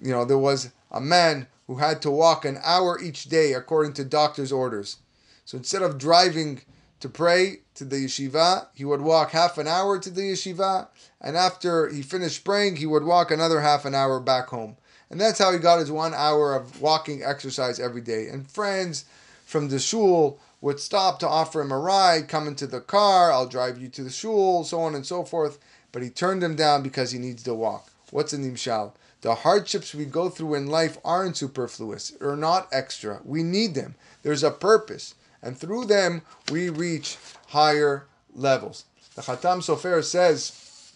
You 0.00 0.12
know, 0.12 0.24
there 0.24 0.38
was 0.38 0.70
a 0.92 1.00
man 1.00 1.48
who 1.66 1.76
had 1.76 2.00
to 2.02 2.12
walk 2.12 2.44
an 2.44 2.60
hour 2.62 3.00
each 3.00 3.24
day 3.24 3.54
according 3.54 3.94
to 3.94 4.04
doctor's 4.04 4.52
orders. 4.52 4.98
So 5.44 5.58
instead 5.58 5.82
of 5.82 5.98
driving 5.98 6.60
to 7.00 7.08
pray 7.08 7.61
to 7.74 7.84
the 7.84 7.96
yeshiva, 7.96 8.66
he 8.74 8.84
would 8.84 9.00
walk 9.00 9.30
half 9.30 9.58
an 9.58 9.66
hour 9.66 9.98
to 9.98 10.10
the 10.10 10.32
yeshiva, 10.32 10.88
and 11.20 11.36
after 11.36 11.88
he 11.88 12.02
finished 12.02 12.44
praying, 12.44 12.76
he 12.76 12.86
would 12.86 13.04
walk 13.04 13.30
another 13.30 13.60
half 13.60 13.84
an 13.84 13.94
hour 13.94 14.20
back 14.20 14.48
home. 14.48 14.76
And 15.10 15.20
that's 15.20 15.38
how 15.38 15.52
he 15.52 15.58
got 15.58 15.78
his 15.78 15.90
one 15.90 16.14
hour 16.14 16.54
of 16.54 16.80
walking 16.80 17.22
exercise 17.22 17.78
every 17.78 18.00
day. 18.00 18.28
And 18.28 18.50
friends 18.50 19.04
from 19.44 19.68
the 19.68 19.78
shul 19.78 20.38
would 20.62 20.80
stop 20.80 21.18
to 21.18 21.28
offer 21.28 21.60
him 21.60 21.72
a 21.72 21.78
ride, 21.78 22.28
come 22.28 22.46
into 22.46 22.66
the 22.66 22.80
car, 22.80 23.30
I'll 23.30 23.46
drive 23.46 23.80
you 23.80 23.88
to 23.88 24.04
the 24.04 24.10
shul, 24.10 24.64
so 24.64 24.80
on 24.80 24.94
and 24.94 25.04
so 25.04 25.24
forth. 25.24 25.58
But 25.92 26.02
he 26.02 26.08
turned 26.08 26.42
them 26.42 26.56
down 26.56 26.82
because 26.82 27.10
he 27.10 27.18
needs 27.18 27.42
to 27.42 27.52
walk. 27.52 27.90
What's 28.10 28.32
an 28.32 28.44
nimshal? 28.44 28.92
The 29.22 29.34
hardships 29.36 29.94
we 29.94 30.04
go 30.04 30.28
through 30.28 30.54
in 30.54 30.66
life 30.66 30.98
aren't 31.04 31.36
superfluous, 31.36 32.12
or 32.20 32.36
not 32.36 32.68
extra. 32.72 33.20
We 33.24 33.42
need 33.42 33.74
them. 33.74 33.94
There's 34.22 34.42
a 34.42 34.50
purpose. 34.50 35.14
And 35.42 35.58
through 35.58 35.86
them, 35.86 36.22
we 36.50 36.68
reach 36.68 37.18
higher 37.48 38.06
levels. 38.34 38.84
The 39.14 39.22
Khatam 39.22 39.58
Sofer 39.58 40.02
says 40.02 40.92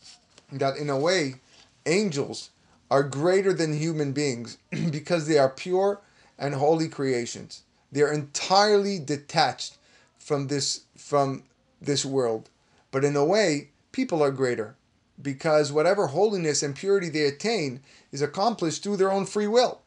that 0.52 0.76
in 0.76 0.88
a 0.88 0.98
way, 0.98 1.36
angels 1.84 2.50
are 2.90 3.02
greater 3.02 3.52
than 3.52 3.78
human 3.78 4.12
beings 4.12 4.58
because 4.90 5.26
they 5.26 5.38
are 5.38 5.48
pure 5.48 6.00
and 6.38 6.54
holy 6.54 6.88
creations. 6.88 7.62
They 7.90 8.02
are 8.02 8.12
entirely 8.12 8.98
detached 8.98 9.78
from 10.18 10.48
this 10.48 10.82
from 10.96 11.44
this 11.80 12.04
world. 12.04 12.48
But 12.90 13.04
in 13.04 13.16
a 13.16 13.24
way, 13.24 13.70
people 13.92 14.22
are 14.22 14.30
greater 14.30 14.76
because 15.20 15.72
whatever 15.72 16.08
holiness 16.08 16.62
and 16.62 16.74
purity 16.74 17.08
they 17.08 17.26
attain 17.26 17.80
is 18.12 18.22
accomplished 18.22 18.82
through 18.82 18.96
their 18.96 19.12
own 19.12 19.26
free 19.26 19.46
will. 19.46 19.80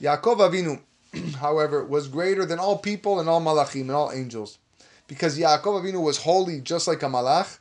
Yaakov 0.00 0.38
Avinu, 0.38 0.80
however, 1.38 1.84
was 1.84 2.08
greater 2.08 2.44
than 2.44 2.58
all 2.58 2.78
people 2.78 3.20
and 3.20 3.28
all 3.28 3.40
malachim 3.40 3.82
and 3.82 3.92
all 3.92 4.12
angels 4.12 4.58
because 5.06 5.38
Yaakov 5.38 5.82
Avinu 5.82 6.02
was 6.02 6.18
holy 6.18 6.60
just 6.60 6.88
like 6.88 7.02
a 7.02 7.06
malach 7.06 7.58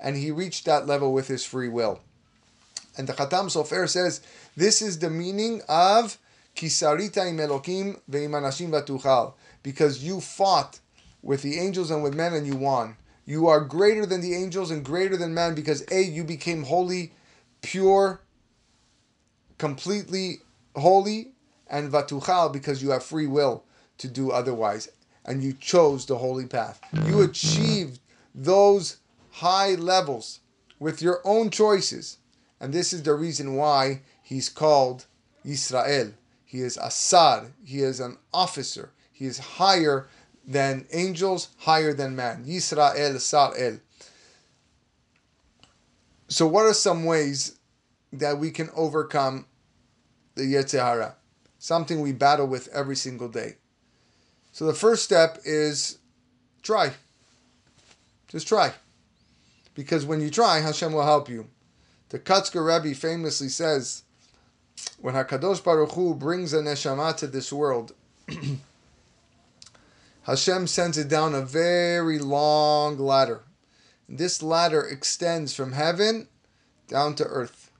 and 0.00 0.16
he 0.16 0.30
reached 0.30 0.64
that 0.64 0.86
level 0.86 1.12
with 1.12 1.28
his 1.28 1.44
free 1.44 1.68
will. 1.68 2.00
And 2.96 3.08
the 3.08 3.12
Khatam 3.12 3.46
Sofer 3.46 3.88
says 3.88 4.20
this 4.56 4.80
is 4.80 4.98
the 4.98 5.10
meaning 5.10 5.62
of 5.68 6.18
Kisarita 6.56 7.26
im 7.28 7.38
Elokim 7.38 8.00
ve'im 8.10 8.30
vatuchal. 8.30 9.34
Because 9.62 10.04
you 10.04 10.20
fought 10.20 10.80
with 11.22 11.42
the 11.42 11.58
angels 11.58 11.90
and 11.90 12.02
with 12.02 12.14
men 12.14 12.34
and 12.34 12.46
you 12.46 12.56
won. 12.56 12.96
You 13.26 13.48
are 13.48 13.60
greater 13.60 14.04
than 14.04 14.20
the 14.20 14.34
angels 14.34 14.70
and 14.70 14.84
greater 14.84 15.16
than 15.16 15.32
man 15.34 15.54
because 15.54 15.84
A, 15.90 16.02
you 16.02 16.22
became 16.24 16.64
holy, 16.64 17.12
pure, 17.62 18.20
completely 19.56 20.40
holy, 20.76 21.32
and 21.74 21.90
vatuchal 21.90 22.52
because 22.52 22.80
you 22.82 22.90
have 22.90 23.02
free 23.02 23.26
will 23.26 23.64
to 23.98 24.06
do 24.06 24.30
otherwise. 24.30 24.88
And 25.24 25.42
you 25.42 25.54
chose 25.54 26.06
the 26.06 26.18
holy 26.18 26.46
path. 26.46 26.80
You 27.06 27.22
achieved 27.22 27.98
those 28.34 28.98
high 29.30 29.74
levels 29.74 30.40
with 30.78 31.02
your 31.02 31.20
own 31.24 31.50
choices. 31.50 32.18
And 32.60 32.72
this 32.72 32.92
is 32.92 33.02
the 33.02 33.14
reason 33.14 33.56
why 33.56 34.02
he's 34.22 34.48
called 34.48 35.06
Israel. 35.44 36.12
He 36.44 36.60
is 36.60 36.78
Asad. 36.78 37.52
He 37.64 37.80
is 37.80 37.98
an 37.98 38.18
officer. 38.32 38.92
He 39.10 39.24
is 39.26 39.38
higher 39.38 40.06
than 40.46 40.86
angels, 40.92 41.48
higher 41.58 41.92
than 41.92 42.14
man. 42.14 42.44
Yisrael 42.44 43.16
Sarel. 43.16 43.80
So, 46.28 46.46
what 46.46 46.66
are 46.66 46.74
some 46.74 47.04
ways 47.04 47.58
that 48.12 48.38
we 48.38 48.50
can 48.50 48.70
overcome 48.76 49.46
the 50.36 50.42
Yetzer 50.42 50.80
Hara? 50.80 51.16
Something 51.64 52.02
we 52.02 52.12
battle 52.12 52.46
with 52.46 52.68
every 52.74 52.94
single 52.94 53.30
day. 53.30 53.54
So, 54.52 54.66
the 54.66 54.74
first 54.74 55.02
step 55.02 55.38
is 55.46 55.96
try. 56.62 56.92
Just 58.28 58.46
try. 58.46 58.74
Because 59.74 60.04
when 60.04 60.20
you 60.20 60.28
try, 60.28 60.60
Hashem 60.60 60.92
will 60.92 61.06
help 61.06 61.26
you. 61.26 61.48
The 62.10 62.18
Kotzker 62.18 62.62
Rebbe 62.66 62.94
famously 62.94 63.48
says, 63.48 64.02
when 65.00 65.14
Hakadosh 65.14 65.64
Baruch 65.64 65.92
Hu 65.92 66.14
brings 66.14 66.52
a 66.52 66.58
neshama 66.58 67.16
to 67.16 67.26
this 67.26 67.50
world, 67.50 67.94
Hashem 70.24 70.66
sends 70.66 70.98
it 70.98 71.08
down 71.08 71.34
a 71.34 71.40
very 71.40 72.18
long 72.18 72.98
ladder. 72.98 73.40
This 74.06 74.42
ladder 74.42 74.82
extends 74.82 75.54
from 75.54 75.72
heaven 75.72 76.28
down 76.88 77.14
to 77.14 77.24
earth. 77.24 77.70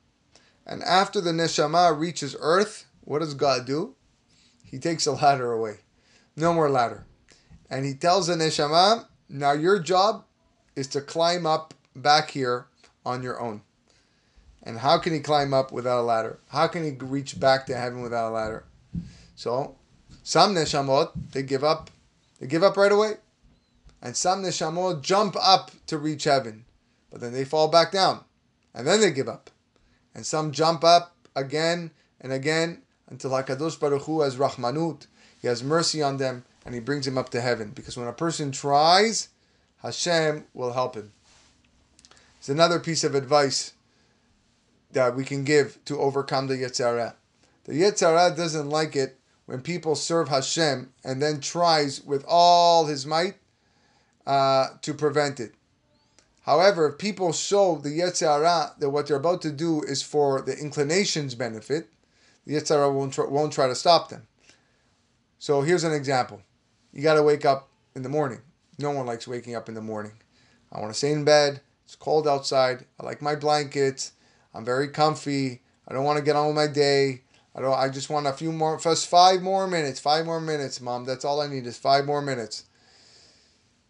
And 0.67 0.83
after 0.85 1.21
the 1.21 1.33
neshama 1.33 1.95
reaches 1.95 2.35
earth, 2.41 2.87
what 3.05 3.21
does 3.21 3.35
God 3.35 3.67
do? 3.67 3.95
He 4.65 4.79
takes 4.79 5.07
a 5.07 5.13
ladder 5.13 5.53
away. 5.53 5.79
No 6.37 6.53
more 6.53 6.71
ladder. 6.71 7.05
And 7.71 7.85
he 7.85 7.95
tells 7.95 8.27
the 8.27 8.35
neshama, 8.35 9.07
now 9.29 9.53
your 9.53 9.79
job 9.79 10.25
is 10.75 10.89
to 10.89 11.01
climb 11.01 11.47
up 11.47 11.75
back 11.95 12.31
here 12.31 12.67
on 13.05 13.23
your 13.23 13.41
own. 13.41 13.63
And 14.63 14.79
how 14.79 14.99
can 14.99 15.13
he 15.13 15.21
climb 15.21 15.53
up 15.53 15.73
without 15.73 16.01
a 16.01 16.03
ladder? 16.03 16.39
How 16.49 16.67
can 16.67 16.85
he 16.85 16.91
reach 16.91 17.39
back 17.39 17.67
to 17.67 17.77
heaven 17.77 18.01
without 18.01 18.31
a 18.31 18.35
ladder? 18.35 18.65
So, 19.37 19.77
some 20.23 20.55
neshamot 20.55 21.11
they 21.33 21.43
give 21.43 21.63
up, 21.63 21.91
they 22.41 22.47
give 22.47 22.63
up 22.63 22.77
right 22.77 22.91
away, 22.91 23.15
and 24.01 24.17
some 24.17 24.43
neshamot 24.43 25.03
jump 25.03 25.37
up 25.41 25.71
to 25.87 25.99
reach 25.99 26.25
heaven, 26.25 26.65
but 27.11 27.21
then 27.21 27.33
they 27.33 27.45
fall 27.45 27.69
back 27.69 27.93
down, 27.93 28.25
and 28.73 28.87
then 28.87 29.01
they 29.01 29.11
give 29.11 29.29
up, 29.29 29.51
and 30.15 30.25
some 30.25 30.51
jump 30.51 30.83
up 30.83 31.15
again 31.37 31.91
and 32.21 32.33
again 32.33 32.84
until 33.09 33.31
Hakadosh 33.31 33.79
Baruch 33.79 34.03
Hu 34.03 34.23
has 34.23 34.37
rahmanut, 34.37 35.07
he 35.41 35.49
has 35.49 35.63
mercy 35.63 36.03
on 36.03 36.17
them, 36.17 36.45
and 36.65 36.75
he 36.75 36.81
brings 36.81 37.05
them 37.05 37.19
up 37.19 37.29
to 37.31 37.41
heaven. 37.41 37.73
Because 37.75 37.97
when 37.97 38.09
a 38.09 38.13
person 38.13 38.51
tries, 38.51 39.29
Hashem 39.83 40.45
will 40.55 40.73
help 40.73 40.95
him. 40.95 41.13
It's 42.39 42.49
another 42.49 42.81
piece 42.81 43.05
of 43.05 43.15
advice 43.15 43.73
that 44.93 45.15
we 45.15 45.25
can 45.25 45.45
give 45.45 45.79
to 45.85 46.01
overcome 46.01 46.47
the 46.47 46.57
Yetzer 46.57 46.85
Hara. 46.85 47.15
The 47.65 47.73
Yetzer 47.73 48.17
Hara 48.17 48.35
doesn't 48.35 48.71
like 48.71 48.97
it 48.97 49.19
when 49.47 49.61
people 49.61 49.95
serve 49.95 50.29
Hashem 50.29 50.93
and 51.05 51.21
then 51.21 51.41
tries 51.41 52.03
with 52.03 52.25
all 52.27 52.87
his 52.87 53.05
might 53.05 53.35
uh, 54.27 54.69
to 54.83 54.95
prevent 54.95 55.41
it. 55.41 55.55
However, 56.43 56.89
if 56.89 56.99
people 56.99 57.33
show 57.33 57.77
the 57.77 57.99
Yetzer 57.99 58.27
Hara 58.27 58.75
that 58.79 58.91
what 58.91 59.07
they're 59.07 59.17
about 59.17 59.43
to 59.43 59.51
do 59.51 59.83
is 59.83 60.03
for 60.03 60.41
the 60.43 60.57
inclination's 60.59 61.35
benefit, 61.35 61.89
the 62.47 62.55
Yetzer 62.55 62.93
won't 62.93 63.13
try, 63.13 63.27
won't 63.27 63.53
try 63.53 63.67
to 63.67 63.75
stop 63.75 64.09
them. 64.09 64.27
So 65.39 65.63
here's 65.63 65.85
an 65.85 65.93
example. 65.93 66.43
You 66.93 67.03
got 67.03 67.15
to 67.15 67.23
wake 67.23 67.45
up 67.45 67.69
in 67.95 68.03
the 68.03 68.09
morning. 68.09 68.41
No 68.79 68.91
one 68.91 69.07
likes 69.07 69.29
waking 69.29 69.55
up 69.55 69.69
in 69.69 69.75
the 69.75 69.81
morning. 69.81 70.13
I 70.73 70.81
want 70.81 70.93
to 70.93 70.99
stay 70.99 71.13
in 71.13 71.25
bed. 71.25 71.61
It's 71.85 71.97
cold 71.97 72.27
outside. 72.27 72.85
I 72.99 73.05
like 73.05 73.23
my 73.23 73.35
blankets. 73.35 74.13
I'm 74.55 74.65
very 74.65 74.89
comfy. 74.89 75.63
I 75.87 75.95
don't 75.95 76.05
want 76.05 76.19
to 76.19 76.25
get 76.25 76.37
on 76.37 76.47
with 76.47 76.57
my 76.57 76.67
day. 76.67 77.23
I 77.55 77.61
don't. 77.61 77.75
I 77.75 77.89
just 77.89 78.11
want 78.11 78.27
a 78.27 78.33
few 78.33 78.51
more, 78.51 78.79
first 78.79 79.09
five 79.09 79.43
more 79.43 79.67
minutes. 79.67 80.01
Five 80.01 80.27
more 80.27 80.41
minutes, 80.41 80.81
mom. 80.81 81.05
That's 81.05 81.25
all 81.25 81.41
I 81.41 81.47
need 81.47 81.67
is 81.67 81.79
five 81.79 82.05
more 82.05 82.21
minutes. 82.21 82.65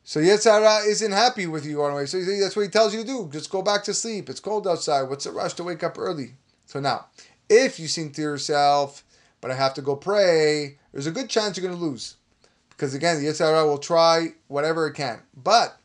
So 0.02 0.20
Yetzer 0.20 0.50
Hara 0.50 0.86
isn't 0.86 1.12
happy 1.12 1.46
with 1.46 1.64
you 1.64 1.82
anyway. 1.82 2.04
So 2.04 2.22
that's 2.22 2.56
what 2.56 2.62
he 2.62 2.68
tells 2.68 2.94
you 2.94 3.00
to 3.00 3.06
do. 3.06 3.30
Just 3.32 3.50
go 3.50 3.62
back 3.62 3.84
to 3.84 3.94
sleep. 3.94 4.28
It's 4.28 4.40
cold 4.40 4.68
outside. 4.68 5.04
What's 5.04 5.24
the 5.24 5.30
rush 5.30 5.54
to 5.54 5.64
wake 5.64 5.82
up 5.82 5.98
early? 5.98 6.34
So 6.66 6.78
now, 6.78 7.06
if 7.48 7.78
you 7.78 7.88
think 7.88 8.14
to 8.14 8.22
yourself, 8.22 9.04
but 9.40 9.50
I 9.50 9.54
have 9.54 9.74
to 9.74 9.82
go 9.82 9.96
pray, 9.96 10.78
there's 10.92 11.06
a 11.06 11.12
good 11.12 11.28
chance 11.28 11.56
you're 11.56 11.66
going 11.66 11.78
to 11.78 11.84
lose. 11.84 12.16
Because 12.70 12.94
again, 12.94 13.20
the 13.20 13.28
Yetzer 13.28 13.64
will 13.66 13.78
try 13.78 14.28
whatever 14.48 14.86
it 14.86 14.94
can. 14.94 15.20
But 15.36 15.78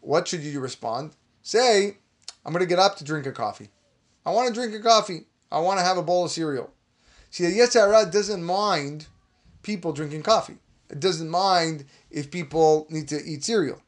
what 0.00 0.28
should 0.28 0.42
you 0.42 0.60
respond? 0.60 1.12
Say, 1.42 1.96
I'm 2.44 2.52
going 2.52 2.64
to 2.64 2.68
get 2.68 2.78
up 2.78 2.96
to 2.96 3.04
drink 3.04 3.26
a 3.26 3.32
coffee. 3.32 3.70
I 4.24 4.30
want 4.30 4.48
to 4.48 4.54
drink 4.54 4.74
a 4.74 4.80
coffee. 4.80 5.26
I 5.50 5.60
want 5.60 5.78
to 5.78 5.84
have 5.84 5.96
a 5.96 6.02
bowl 6.02 6.24
of 6.24 6.30
cereal. 6.30 6.72
See, 7.30 7.46
the 7.46 7.58
Yetzer 7.58 7.86
Hara 7.86 8.10
doesn't 8.10 8.42
mind 8.42 9.06
people 9.62 9.92
drinking 9.92 10.22
coffee. 10.22 10.58
It 10.90 11.00
doesn't 11.00 11.28
mind 11.28 11.84
if 12.10 12.30
people 12.30 12.86
need 12.90 13.08
to 13.08 13.24
eat 13.24 13.44
cereal. 13.44 13.80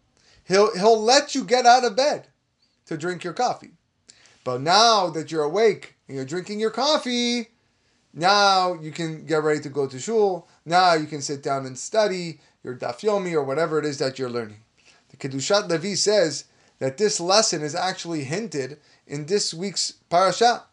He'll, 0.45 0.75
he'll 0.75 1.01
let 1.01 1.35
you 1.35 1.45
get 1.45 1.67
out 1.67 1.85
of 1.85 1.97
bed 1.97 2.29
to 2.87 2.97
drink 2.97 3.23
your 3.23 3.33
coffee. 3.33 3.73
But 4.45 4.61
now 4.61 5.11
that 5.11 5.31
you're 5.31 5.43
awake 5.43 5.97
and 6.09 6.17
you're 6.17 6.25
drinking 6.25 6.59
your 6.59 6.71
coffee, 6.71 7.51
now 8.15 8.75
you 8.75 8.91
can 8.91 9.27
get 9.27 9.43
ready 9.43 9.61
to 9.61 9.69
go 9.69 9.87
to 9.87 10.01
shul. 10.01 10.49
Now 10.65 10.95
you 10.95 11.07
can 11.07 11.21
sit 11.21 11.43
down 11.43 11.67
and 11.67 11.79
study 11.79 12.41
your 12.65 12.75
daf 12.75 13.01
yomi 13.01 13.35
or 13.35 13.45
whatever 13.45 13.79
it 13.79 13.85
is 13.85 13.99
that 13.99 14.19
you're 14.19 14.31
learning. 14.31 14.63
The 15.11 15.17
Kedushat 15.17 15.69
Levi 15.69 15.95
says 15.95 16.45
that 16.79 16.97
this 16.97 17.21
lesson 17.21 17.63
is 17.63 17.75
actually 17.75 18.25
hinted 18.25 18.79
in 19.07 19.27
this 19.27 19.53
week's 19.53 19.93
parasha, 20.11 20.65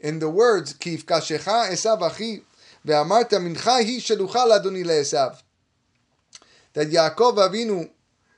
in 0.00 0.18
the 0.18 0.30
words 0.30 0.72
"Kif 0.72 1.04
kashecha 1.04 1.70
esav 1.70 2.02
achi 2.02 2.42
ve'amarta 2.86 3.38
mincha 3.38 3.62
hi 3.62 3.98
shelucha 3.98 4.46
ladoni 4.46 4.84
le'esav." 4.84 5.42
That 6.72 6.88
Yaakov 6.88 7.36
Avinu 7.36 7.90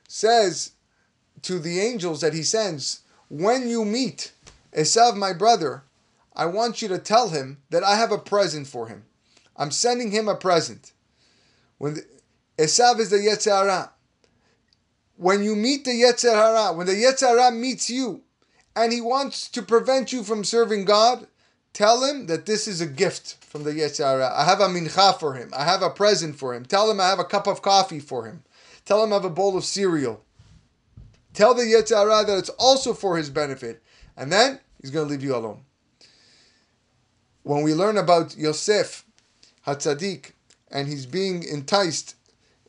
says 0.07 0.71
to 1.43 1.59
the 1.59 1.79
angels 1.79 2.21
that 2.21 2.33
he 2.33 2.43
sends, 2.43 3.01
"When 3.29 3.69
you 3.69 3.85
meet 3.85 4.31
Esav, 4.73 5.15
my 5.15 5.33
brother, 5.33 5.83
I 6.35 6.45
want 6.45 6.81
you 6.81 6.87
to 6.89 6.97
tell 6.97 7.29
him 7.29 7.57
that 7.69 7.83
I 7.83 7.95
have 7.95 8.11
a 8.11 8.17
present 8.17 8.67
for 8.67 8.87
him. 8.87 9.05
I'm 9.57 9.71
sending 9.71 10.11
him 10.11 10.27
a 10.27 10.35
present. 10.35 10.93
When 11.77 11.95
the, 11.95 12.05
Esav 12.57 12.99
is 12.99 13.09
the 13.09 13.17
Yetzer 13.17 13.51
Hara. 13.51 13.91
When 15.17 15.43
you 15.43 15.55
meet 15.55 15.85
the 15.85 15.91
Yetzer 15.91 16.33
Hara, 16.33 16.73
when 16.73 16.87
the 16.87 16.93
Yetzer 16.93 17.27
Hara 17.27 17.51
meets 17.51 17.89
you, 17.89 18.21
and 18.75 18.93
he 18.93 19.01
wants 19.01 19.49
to 19.49 19.61
prevent 19.61 20.13
you 20.13 20.23
from 20.23 20.43
serving 20.43 20.85
God, 20.85 21.27
tell 21.73 22.03
him 22.03 22.27
that 22.27 22.45
this 22.45 22.67
is 22.67 22.81
a 22.81 22.85
gift 22.85 23.43
from 23.43 23.63
the 23.63 23.71
Yetzer 23.71 24.05
Hara. 24.05 24.31
I 24.33 24.45
have 24.45 24.61
a 24.61 24.67
mincha 24.67 25.19
for 25.19 25.33
him. 25.33 25.51
I 25.55 25.65
have 25.65 25.81
a 25.81 25.89
present 25.89 26.37
for 26.37 26.53
him. 26.53 26.65
Tell 26.65 26.89
him 26.89 26.99
I 27.01 27.09
have 27.09 27.19
a 27.19 27.25
cup 27.25 27.47
of 27.47 27.61
coffee 27.61 27.99
for 27.99 28.25
him. 28.25 28.43
Tell 28.85 29.03
him 29.03 29.11
I 29.11 29.15
have 29.15 29.25
a 29.25 29.29
bowl 29.29 29.57
of 29.57 29.65
cereal. 29.65 30.23
Tell 31.33 31.53
the 31.53 31.63
Yetzer 31.63 31.97
Hara 31.97 32.25
that 32.25 32.37
it's 32.37 32.49
also 32.49 32.93
for 32.93 33.17
his 33.17 33.29
benefit. 33.29 33.81
And 34.15 34.31
then 34.31 34.59
he's 34.81 34.91
going 34.91 35.07
to 35.07 35.11
leave 35.11 35.23
you 35.23 35.35
alone. 35.35 35.63
When 37.43 37.63
we 37.63 37.73
learn 37.73 37.97
about 37.97 38.37
Yosef 38.37 39.03
Hatzadik 39.65 40.33
and 40.69 40.87
he's 40.87 41.05
being 41.05 41.43
enticed, 41.43 42.15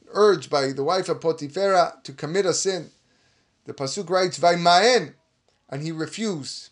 urged 0.08 0.50
by 0.50 0.72
the 0.72 0.85
wife 0.85 1.08
of 1.08 1.20
Potiphera 1.20 2.02
to 2.04 2.12
commit 2.12 2.46
a 2.46 2.54
sin, 2.54 2.90
the 3.66 3.74
Pasuk 3.74 4.08
writes, 4.08 4.38
Vaimaen, 4.38 5.14
and 5.68 5.82
he 5.82 5.92
refused. 5.92 6.70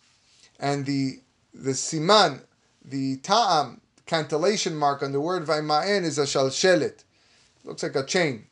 And 0.58 0.86
the 0.86 1.20
the 1.52 1.70
siman, 1.70 2.42
the 2.84 3.16
ta'am, 3.18 3.80
cantillation 4.06 4.76
mark 4.76 5.02
on 5.02 5.12
the 5.12 5.20
word 5.20 5.44
Vaimaen 5.44 6.04
is 6.04 6.18
a 6.18 6.22
shalshelet. 6.22 7.04
Looks 7.64 7.82
like 7.82 7.96
a 7.96 8.04
chain. 8.04 8.46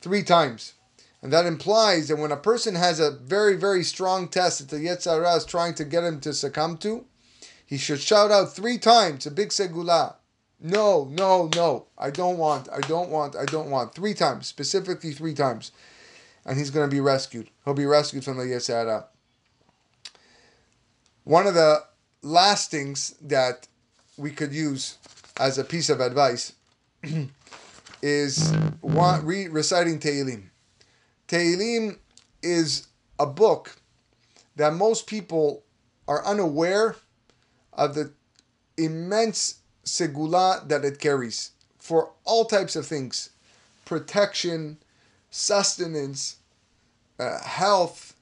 Three 0.00 0.22
times. 0.22 0.74
And 1.20 1.32
that 1.32 1.46
implies 1.46 2.08
that 2.08 2.16
when 2.16 2.32
a 2.32 2.36
person 2.36 2.74
has 2.74 3.00
a 3.00 3.10
very, 3.10 3.56
very 3.56 3.82
strong 3.82 4.28
test 4.28 4.58
that 4.58 4.68
the 4.68 4.84
Yetzer 4.84 5.12
Hara 5.12 5.34
is 5.34 5.44
trying 5.44 5.74
to 5.74 5.84
get 5.84 6.04
him 6.04 6.20
to 6.20 6.32
succumb 6.32 6.78
to, 6.78 7.04
he 7.68 7.76
should 7.76 8.00
shout 8.00 8.30
out 8.30 8.54
three 8.54 8.78
times, 8.78 9.26
a 9.26 9.30
big 9.30 9.50
segula. 9.50 10.14
No, 10.58 11.04
no, 11.10 11.50
no. 11.54 11.84
I 11.98 12.08
don't 12.08 12.38
want, 12.38 12.66
I 12.72 12.80
don't 12.80 13.10
want, 13.10 13.36
I 13.36 13.44
don't 13.44 13.68
want. 13.68 13.94
Three 13.94 14.14
times, 14.14 14.46
specifically 14.46 15.12
three 15.12 15.34
times. 15.34 15.70
And 16.46 16.56
he's 16.56 16.70
going 16.70 16.88
to 16.88 16.96
be 16.96 17.00
rescued. 17.00 17.50
He'll 17.66 17.74
be 17.74 17.84
rescued 17.84 18.24
from 18.24 18.38
the 18.38 18.44
Yetzer 18.44 19.04
One 21.24 21.46
of 21.46 21.52
the 21.52 21.84
last 22.22 22.70
things 22.70 23.14
that 23.20 23.68
we 24.16 24.30
could 24.30 24.54
use 24.54 24.96
as 25.38 25.58
a 25.58 25.64
piece 25.64 25.90
of 25.90 26.00
advice 26.00 26.54
is 28.02 28.54
re- 28.82 29.48
reciting 29.48 30.00
Tehillim. 30.00 30.44
Tehillim 31.28 31.98
is 32.42 32.88
a 33.18 33.26
book 33.26 33.76
that 34.56 34.72
most 34.72 35.06
people 35.06 35.64
are 36.08 36.24
unaware 36.24 36.96
of 37.78 37.94
the 37.94 38.12
immense 38.76 39.60
segula 39.86 40.68
that 40.68 40.84
it 40.84 40.98
carries 40.98 41.52
for 41.78 42.10
all 42.24 42.44
types 42.44 42.76
of 42.76 42.84
things 42.84 43.30
protection, 43.86 44.76
sustenance, 45.30 46.36
uh, 47.18 47.40
health, 47.40 48.14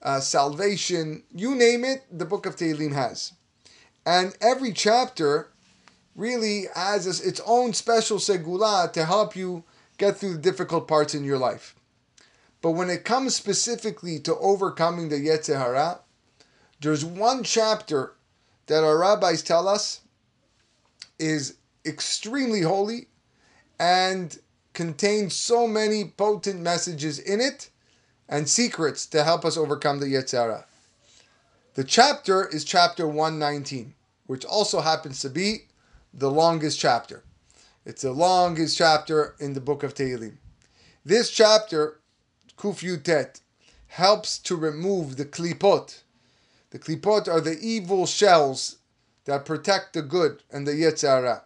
uh, 0.00 0.20
salvation, 0.20 1.24
you 1.34 1.56
name 1.56 1.84
it, 1.84 2.04
the 2.10 2.24
book 2.24 2.46
of 2.46 2.54
Tehillim 2.54 2.92
has. 2.92 3.32
And 4.06 4.36
every 4.40 4.72
chapter 4.72 5.48
really 6.14 6.66
has 6.74 7.06
its 7.20 7.40
own 7.46 7.72
special 7.72 8.18
segula 8.18 8.92
to 8.92 9.04
help 9.04 9.34
you 9.34 9.64
get 9.98 10.18
through 10.18 10.34
the 10.34 10.38
difficult 10.38 10.86
parts 10.86 11.14
in 11.14 11.24
your 11.24 11.38
life. 11.38 11.74
But 12.60 12.72
when 12.72 12.90
it 12.90 13.04
comes 13.04 13.34
specifically 13.34 14.20
to 14.20 14.36
overcoming 14.36 15.08
the 15.08 15.16
Yetzer 15.16 15.58
Hara, 15.58 16.00
there's 16.80 17.04
one 17.04 17.42
chapter 17.42 18.14
that 18.66 18.84
our 18.84 18.98
rabbis 18.98 19.42
tell 19.42 19.68
us 19.68 20.00
is 21.18 21.56
extremely 21.84 22.62
holy 22.62 23.08
and 23.78 24.38
contains 24.72 25.34
so 25.34 25.66
many 25.66 26.04
potent 26.04 26.60
messages 26.60 27.18
in 27.18 27.40
it 27.40 27.70
and 28.28 28.48
secrets 28.48 29.06
to 29.06 29.24
help 29.24 29.44
us 29.44 29.56
overcome 29.56 30.00
the 30.00 30.06
Yetzer 30.06 30.64
The 31.74 31.84
chapter 31.84 32.46
is 32.48 32.64
chapter 32.64 33.06
119, 33.06 33.94
which 34.26 34.44
also 34.44 34.80
happens 34.80 35.20
to 35.20 35.28
be 35.28 35.66
the 36.14 36.30
longest 36.30 36.78
chapter. 36.78 37.22
It's 37.84 38.02
the 38.02 38.12
longest 38.12 38.78
chapter 38.78 39.34
in 39.40 39.54
the 39.54 39.60
book 39.60 39.82
of 39.82 39.94
Tehillim. 39.94 40.36
This 41.04 41.30
chapter 41.30 41.98
Kuf 42.62 42.80
Yutet, 42.80 43.40
helps 43.88 44.38
to 44.38 44.54
remove 44.54 45.16
the 45.16 45.24
klipot. 45.24 46.02
The 46.72 46.78
klipot 46.78 47.28
are 47.28 47.42
the 47.42 47.58
evil 47.60 48.06
shells 48.06 48.78
that 49.26 49.44
protect 49.44 49.92
the 49.92 50.00
good 50.00 50.42
and 50.50 50.66
the 50.66 50.72
Yetzer 50.72 51.22
Hara. 51.22 51.42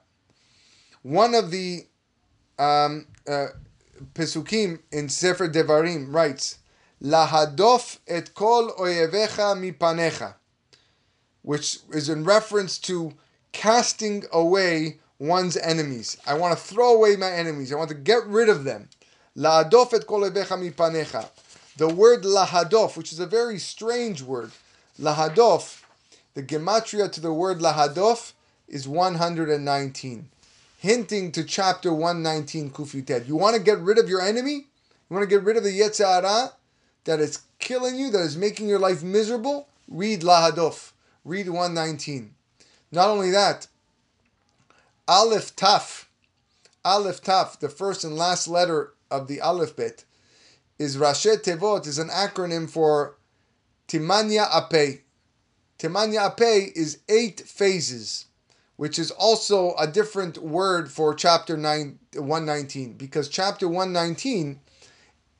One 1.02 1.34
of 1.34 1.50
the 1.50 1.86
um, 2.60 3.08
uh, 3.28 3.48
Pesukim 4.14 4.78
in 4.92 5.08
Sefer 5.08 5.48
Devarim 5.48 6.14
writes, 6.14 6.58
Lahadof 7.02 7.98
et 8.06 8.34
kol 8.34 8.70
oyevecha 8.78 9.56
mipanecha, 9.58 10.34
which 11.42 11.78
is 11.92 12.08
in 12.08 12.22
reference 12.22 12.78
to 12.78 13.12
casting 13.50 14.22
away 14.32 15.00
one's 15.18 15.56
enemies. 15.56 16.16
I 16.24 16.34
want 16.34 16.56
to 16.56 16.64
throw 16.64 16.94
away 16.94 17.16
my 17.16 17.32
enemies. 17.32 17.72
I 17.72 17.76
want 17.76 17.88
to 17.88 17.96
get 17.96 18.24
rid 18.26 18.48
of 18.48 18.62
them. 18.62 18.88
Lahadof 19.36 19.92
et 19.92 20.06
kol 20.06 20.20
oyevecha 20.20 20.72
mipanecha. 20.72 21.28
The 21.78 21.88
word 21.88 22.22
lahadof, 22.22 22.96
which 22.96 23.12
is 23.12 23.18
a 23.18 23.26
very 23.26 23.58
strange 23.58 24.22
word, 24.22 24.52
lahadof, 25.00 25.82
the 26.34 26.42
gematria 26.42 27.10
to 27.12 27.20
the 27.20 27.32
word 27.32 27.58
lahadof 27.58 28.32
is 28.68 28.88
119, 28.88 30.28
hinting 30.78 31.32
to 31.32 31.44
chapter 31.44 31.92
119 31.92 32.70
Kufutet. 32.70 33.28
You 33.28 33.36
want 33.36 33.56
to 33.56 33.62
get 33.62 33.78
rid 33.78 33.98
of 33.98 34.08
your 34.08 34.20
enemy? 34.20 34.66
You 35.08 35.16
want 35.16 35.22
to 35.22 35.34
get 35.34 35.44
rid 35.44 35.56
of 35.56 35.64
the 35.64 35.78
Yetzer 35.78 36.04
Hara 36.04 36.52
that 37.04 37.20
is 37.20 37.42
killing 37.58 37.96
you, 37.96 38.10
that 38.10 38.22
is 38.22 38.36
making 38.36 38.68
your 38.68 38.78
life 38.78 39.02
miserable? 39.02 39.68
Read 39.88 40.22
lahadof. 40.22 40.92
Read 41.24 41.48
119. 41.48 42.34
Not 42.92 43.08
only 43.08 43.30
that, 43.30 43.66
Aleph 45.08 45.54
Taf, 45.54 46.06
Aleph 46.84 47.22
Taf, 47.22 47.58
the 47.58 47.68
first 47.68 48.04
and 48.04 48.16
last 48.16 48.48
letter 48.48 48.92
of 49.10 49.28
the 49.28 49.40
alphabet 49.40 50.04
is 50.78 50.96
Rashei 50.96 51.36
Tevot 51.36 51.86
is 51.86 51.98
an 51.98 52.08
acronym 52.08 52.68
for 52.68 53.15
Timanya 53.88 54.46
Ape. 54.52 55.04
Timanya 55.78 56.32
Ape 56.32 56.72
is 56.74 56.98
eight 57.08 57.40
phases, 57.40 58.26
which 58.76 58.98
is 58.98 59.10
also 59.10 59.74
a 59.76 59.86
different 59.86 60.38
word 60.38 60.90
for 60.90 61.14
chapter 61.14 61.56
9, 61.56 61.98
119 62.14 62.94
because 62.94 63.28
chapter 63.28 63.68
119 63.68 64.60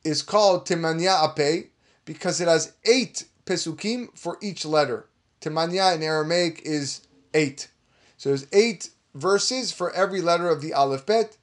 is 0.03 0.21
called 0.21 0.65
Timanya 0.65 1.37
Ape 1.37 1.71
because 2.05 2.39
it 2.39 2.47
has 2.47 2.73
eight 2.85 3.25
pesukim 3.45 4.07
for 4.17 4.37
each 4.41 4.65
letter. 4.65 5.07
Timanya 5.41 5.95
in 5.95 6.03
Aramaic 6.03 6.61
is 6.63 7.01
eight. 7.33 7.69
So 8.17 8.29
there's 8.29 8.47
eight 8.53 8.89
verses 9.13 9.71
for 9.71 9.91
every 9.91 10.21
letter 10.21 10.49
of 10.49 10.61
the 10.61 10.73
alphabet 10.73 11.37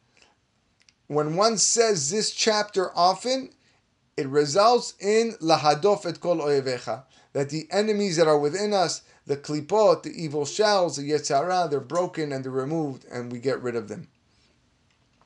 when 1.07 1.37
one 1.37 1.59
says 1.59 2.11
this 2.11 2.33
chapter 2.33 2.91
often, 2.97 3.51
it 4.17 4.29
results 4.29 4.95
in 5.01 5.33
lahadof 5.41 6.07
et 6.07 6.21
kol 6.21 6.39
oyevecha, 6.39 7.03
that 7.33 7.51
the 7.51 7.67
enemies 7.71 8.17
that 8.17 8.29
are 8.29 8.39
within 8.39 8.73
us, 8.73 9.03
the 9.27 9.37
klipot, 9.37 10.03
the 10.03 10.11
evil 10.11 10.45
shells, 10.45 10.97
the 10.97 11.11
Yetzer 11.11 11.37
Hara, 11.37 11.69
they're 11.69 11.81
broken 11.81 12.33
and 12.33 12.45
they're 12.45 12.53
removed, 12.53 13.05
and 13.11 13.33
we 13.33 13.39
get 13.39 13.61
rid 13.63 13.75
of 13.75 13.89
them. 13.89 14.09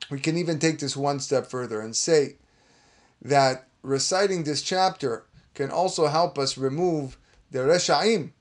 We 0.09 0.19
can 0.19 0.37
even 0.37 0.57
take 0.57 0.79
this 0.79 0.97
one 0.97 1.19
step 1.19 1.47
further 1.47 1.81
and 1.81 1.95
say 1.95 2.37
that 3.21 3.67
reciting 3.83 4.43
this 4.43 4.61
chapter 4.61 5.25
can 5.53 5.69
also 5.69 6.07
help 6.07 6.39
us 6.39 6.57
remove 6.57 7.17
the 7.51 7.59
reshaim, 7.59 8.31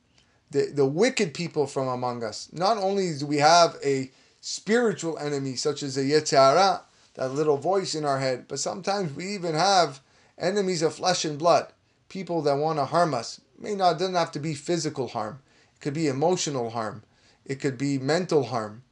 the, 0.51 0.67
the 0.73 0.87
wicked 0.87 1.35
people 1.35 1.67
from 1.67 1.89
among 1.89 2.25
us. 2.25 2.49
Not 2.53 2.79
only 2.79 3.13
do 3.19 3.27
we 3.27 3.39
have 3.39 3.77
a 3.85 4.11
spiritual 4.41 5.19
enemy 5.19 5.57
such 5.57 5.83
as 5.83 5.97
the 5.97 6.11
Yetzer 6.11 6.37
Hara, 6.37 6.83
that 7.15 7.35
little 7.35 7.57
voice 7.57 7.95
in 7.95 8.05
our 8.05 8.21
head. 8.21 8.47
But 8.49 8.61
sometimes 8.61 9.13
we 9.15 9.35
even 9.35 9.55
have 9.55 10.01
enemies 10.39 10.83
of 10.83 10.95
flesh 10.95 11.25
and 11.25 11.39
blood, 11.39 11.73
people 12.09 12.43
that 12.43 12.57
want 12.57 12.79
to 12.79 12.85
harm 12.85 13.15
us. 13.15 13.41
May 13.59 13.75
not 13.75 13.99
doesn't 13.99 14.15
have 14.15 14.33
to 14.33 14.39
be 14.39 14.55
physical 14.55 15.09
harm. 15.09 15.41
It 15.75 15.81
could 15.81 15.95
be 15.95 16.09
emotional 16.09 16.71
harm. 16.71 17.03
It 17.45 17.57
could 17.61 17.79
be 17.79 17.99
mental 17.99 18.45
harm 18.45 18.83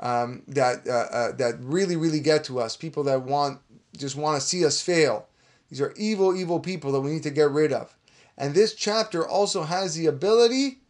um, 0.00 0.42
that 0.48 0.86
uh, 0.86 1.14
uh, 1.14 1.32
that 1.32 1.56
really 1.60 1.96
really 1.96 2.20
get 2.20 2.44
to 2.44 2.60
us. 2.60 2.76
People 2.76 3.04
that 3.04 3.22
want 3.22 3.60
just 3.96 4.16
want 4.16 4.40
to 4.40 4.46
see 4.46 4.64
us 4.64 4.80
fail. 4.80 5.26
These 5.68 5.80
are 5.80 5.92
evil 5.96 6.36
evil 6.36 6.60
people 6.60 6.92
that 6.92 7.00
we 7.00 7.12
need 7.12 7.22
to 7.24 7.30
get 7.30 7.50
rid 7.50 7.72
of. 7.72 7.94
And 8.38 8.54
this 8.54 8.74
chapter 8.74 9.26
also 9.26 9.62
has 9.62 9.94
the 9.94 10.06
ability 10.06 10.80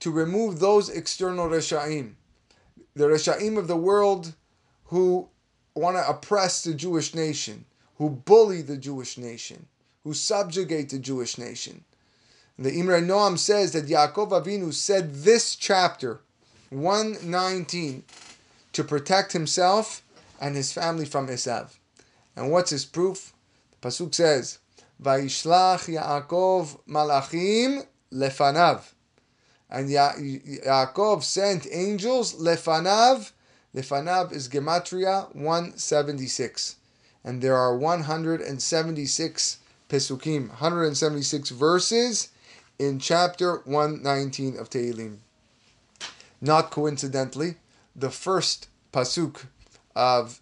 to 0.00 0.10
remove 0.10 0.60
those 0.60 0.88
external 0.88 1.48
reshaim, 1.48 2.14
the 2.94 3.06
reshaim 3.06 3.58
of 3.58 3.66
the 3.66 3.76
world 3.76 4.34
who 4.84 5.28
want 5.74 5.96
to 5.96 6.08
oppress 6.08 6.62
the 6.62 6.74
Jewish 6.74 7.14
nation, 7.14 7.64
who 7.98 8.10
bully 8.10 8.62
the 8.62 8.76
Jewish 8.76 9.18
nation, 9.18 9.66
who 10.04 10.14
subjugate 10.14 10.90
the 10.90 10.98
Jewish 10.98 11.38
nation. 11.38 11.84
The 12.58 12.72
Imre 12.72 13.00
Noam 13.02 13.38
says 13.38 13.72
that 13.72 13.86
Yaakov 13.86 14.30
Avinu 14.30 14.72
said 14.72 15.14
this 15.14 15.56
chapter, 15.56 16.20
119, 16.70 18.04
to 18.72 18.84
protect 18.84 19.32
himself 19.32 20.02
and 20.40 20.56
his 20.56 20.72
family 20.72 21.04
from 21.04 21.28
Esav. 21.28 21.76
And 22.34 22.50
what's 22.50 22.70
his 22.70 22.84
proof? 22.84 23.32
The 23.80 23.88
Pasuk 23.88 24.14
says, 24.14 24.58
Vaishlach 25.02 25.92
Yaakov 25.94 26.78
malachim 26.88 27.86
lefanav. 28.12 28.92
And 29.68 29.90
ya- 29.90 30.14
Yaakov 30.14 31.22
sent 31.22 31.66
angels 31.70 32.34
lefanav. 32.34 33.32
Lefanav 33.74 34.32
is 34.32 34.48
Gematria 34.48 35.34
176. 35.34 36.75
And 37.26 37.42
there 37.42 37.56
are 37.56 37.76
176 37.76 39.58
Pesukim, 39.88 40.48
176 40.48 41.50
verses 41.50 42.28
in 42.78 43.00
chapter 43.00 43.62
119 43.64 44.56
of 44.56 44.70
Tehillim. 44.70 45.18
Not 46.40 46.70
coincidentally, 46.70 47.56
the 47.96 48.10
first 48.10 48.68
Pasuk 48.92 49.46
of 49.96 50.40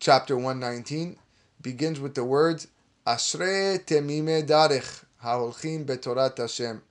chapter 0.00 0.34
119 0.34 1.18
begins 1.60 2.00
with 2.00 2.16
the 2.16 2.24
words 2.24 2.66
Ashrei 3.06 3.78
temime 3.84 4.44
darech 4.44 5.04
haolchim 5.22 5.84
betorat 5.84 6.36
Hashem. 6.36 6.82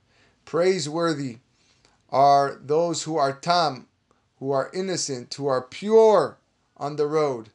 Praiseworthy 0.46 1.36
are 2.08 2.58
those 2.64 3.02
who 3.02 3.18
are 3.18 3.34
tam, 3.34 3.88
who 4.38 4.52
are 4.52 4.70
innocent, 4.72 5.34
who 5.34 5.46
are 5.48 5.60
pure 5.60 6.38
on 6.78 6.96
the 6.96 7.06
road. 7.06 7.50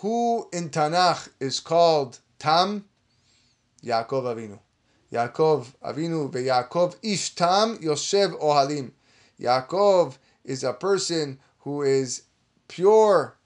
Who 0.00 0.48
in 0.52 0.70
Tanakh 0.70 1.28
is 1.40 1.60
called 1.60 2.18
tam? 2.38 2.84
Yaakov 3.84 4.24
Avinu. 4.24 4.58
Yaakov 5.12 5.66
Avinu 5.82 6.30
veYaakov 6.30 6.96
ish 7.02 7.34
tam 7.34 7.78
yoshev 7.78 8.40
ohalim. 8.40 8.92
Yaakov 9.40 10.18
is 10.44 10.64
a 10.64 10.72
person 10.72 11.38
who 11.60 11.82
is 11.82 12.22
pure 12.68 13.36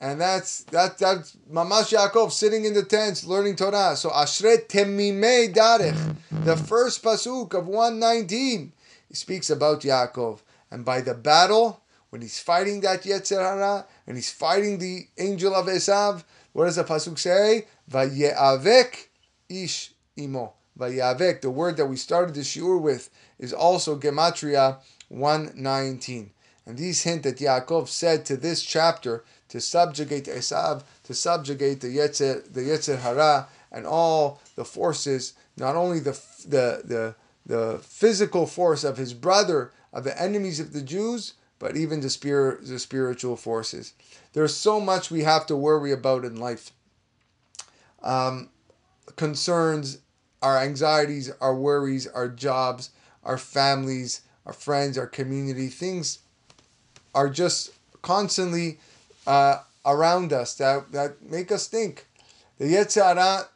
and 0.00 0.20
that's 0.20 0.62
that 0.64 0.96
that's 0.96 1.36
Mamash 1.52 1.92
Yaakov 1.94 2.32
sitting 2.32 2.64
in 2.64 2.72
the 2.72 2.82
tents 2.82 3.24
learning 3.24 3.56
Torah. 3.56 3.94
So 3.96 4.08
Ashret 4.10 4.68
Temimei 4.68 5.52
Darech, 5.52 6.16
the 6.30 6.56
first 6.56 7.02
pasuk 7.02 7.52
of 7.52 7.68
119, 7.68 8.72
he 9.08 9.14
speaks 9.14 9.50
about 9.50 9.82
Yaakov. 9.82 10.40
And 10.70 10.84
by 10.84 11.02
the 11.02 11.14
battle, 11.14 11.82
when 12.08 12.22
he's 12.22 12.40
fighting 12.40 12.80
that 12.80 13.02
Yetzer 13.02 13.40
Hara, 13.40 13.86
and 14.10 14.16
he's 14.16 14.32
fighting 14.32 14.78
the 14.78 15.06
angel 15.18 15.54
of 15.54 15.66
Esav, 15.66 16.24
what 16.52 16.64
does 16.64 16.74
the 16.74 16.82
pasuk 16.82 17.16
say? 17.16 17.66
Vayeavek 17.88 19.06
ish 19.48 19.92
imo. 20.18 20.52
Vayeavek, 20.76 21.42
the 21.42 21.48
word 21.48 21.76
that 21.76 21.86
we 21.86 21.94
started 21.94 22.34
the 22.34 22.40
shiur 22.40 22.82
with, 22.82 23.08
is 23.38 23.52
also 23.52 23.96
Gematria 23.96 24.78
119. 25.10 26.32
And 26.66 26.76
these 26.76 27.04
hint 27.04 27.22
that 27.22 27.36
Yaakov 27.36 27.86
said 27.86 28.24
to 28.24 28.36
this 28.36 28.62
chapter 28.62 29.22
to 29.48 29.60
subjugate 29.60 30.24
Esav, 30.24 30.82
to 31.04 31.14
subjugate 31.14 31.80
the 31.80 31.96
Yetzer, 31.96 32.52
the 32.52 32.62
Yetzer 32.62 32.98
Hara, 32.98 33.46
and 33.70 33.86
all 33.86 34.40
the 34.56 34.64
forces, 34.64 35.34
not 35.56 35.76
only 35.76 36.00
the, 36.00 36.20
the, 36.48 36.82
the, 36.84 37.14
the 37.46 37.78
physical 37.78 38.46
force 38.46 38.82
of 38.82 38.96
his 38.96 39.14
brother, 39.14 39.70
of 39.92 40.02
the 40.02 40.20
enemies 40.20 40.58
of 40.58 40.72
the 40.72 40.82
Jews, 40.82 41.34
but 41.60 41.76
even 41.76 42.00
the, 42.00 42.10
spirit, 42.10 42.66
the 42.66 42.80
spiritual 42.80 43.36
forces. 43.36 43.92
There's 44.32 44.56
so 44.56 44.80
much 44.80 45.10
we 45.10 45.22
have 45.22 45.46
to 45.46 45.54
worry 45.54 45.92
about 45.92 46.24
in 46.24 46.36
life. 46.36 46.72
Um, 48.02 48.48
concerns, 49.14 49.98
our 50.42 50.58
anxieties, 50.58 51.30
our 51.40 51.54
worries, 51.54 52.08
our 52.08 52.28
jobs, 52.28 52.90
our 53.22 53.38
families, 53.38 54.22
our 54.46 54.54
friends, 54.54 54.96
our 54.98 55.06
community, 55.06 55.68
things 55.68 56.20
are 57.14 57.28
just 57.28 57.70
constantly 58.00 58.78
uh, 59.26 59.58
around 59.84 60.32
us 60.32 60.54
that, 60.54 60.90
that 60.92 61.22
make 61.22 61.52
us 61.52 61.68
think. 61.68 62.06
The 62.58 62.64
Yetzer 62.74 63.04
Hara 63.04 63.48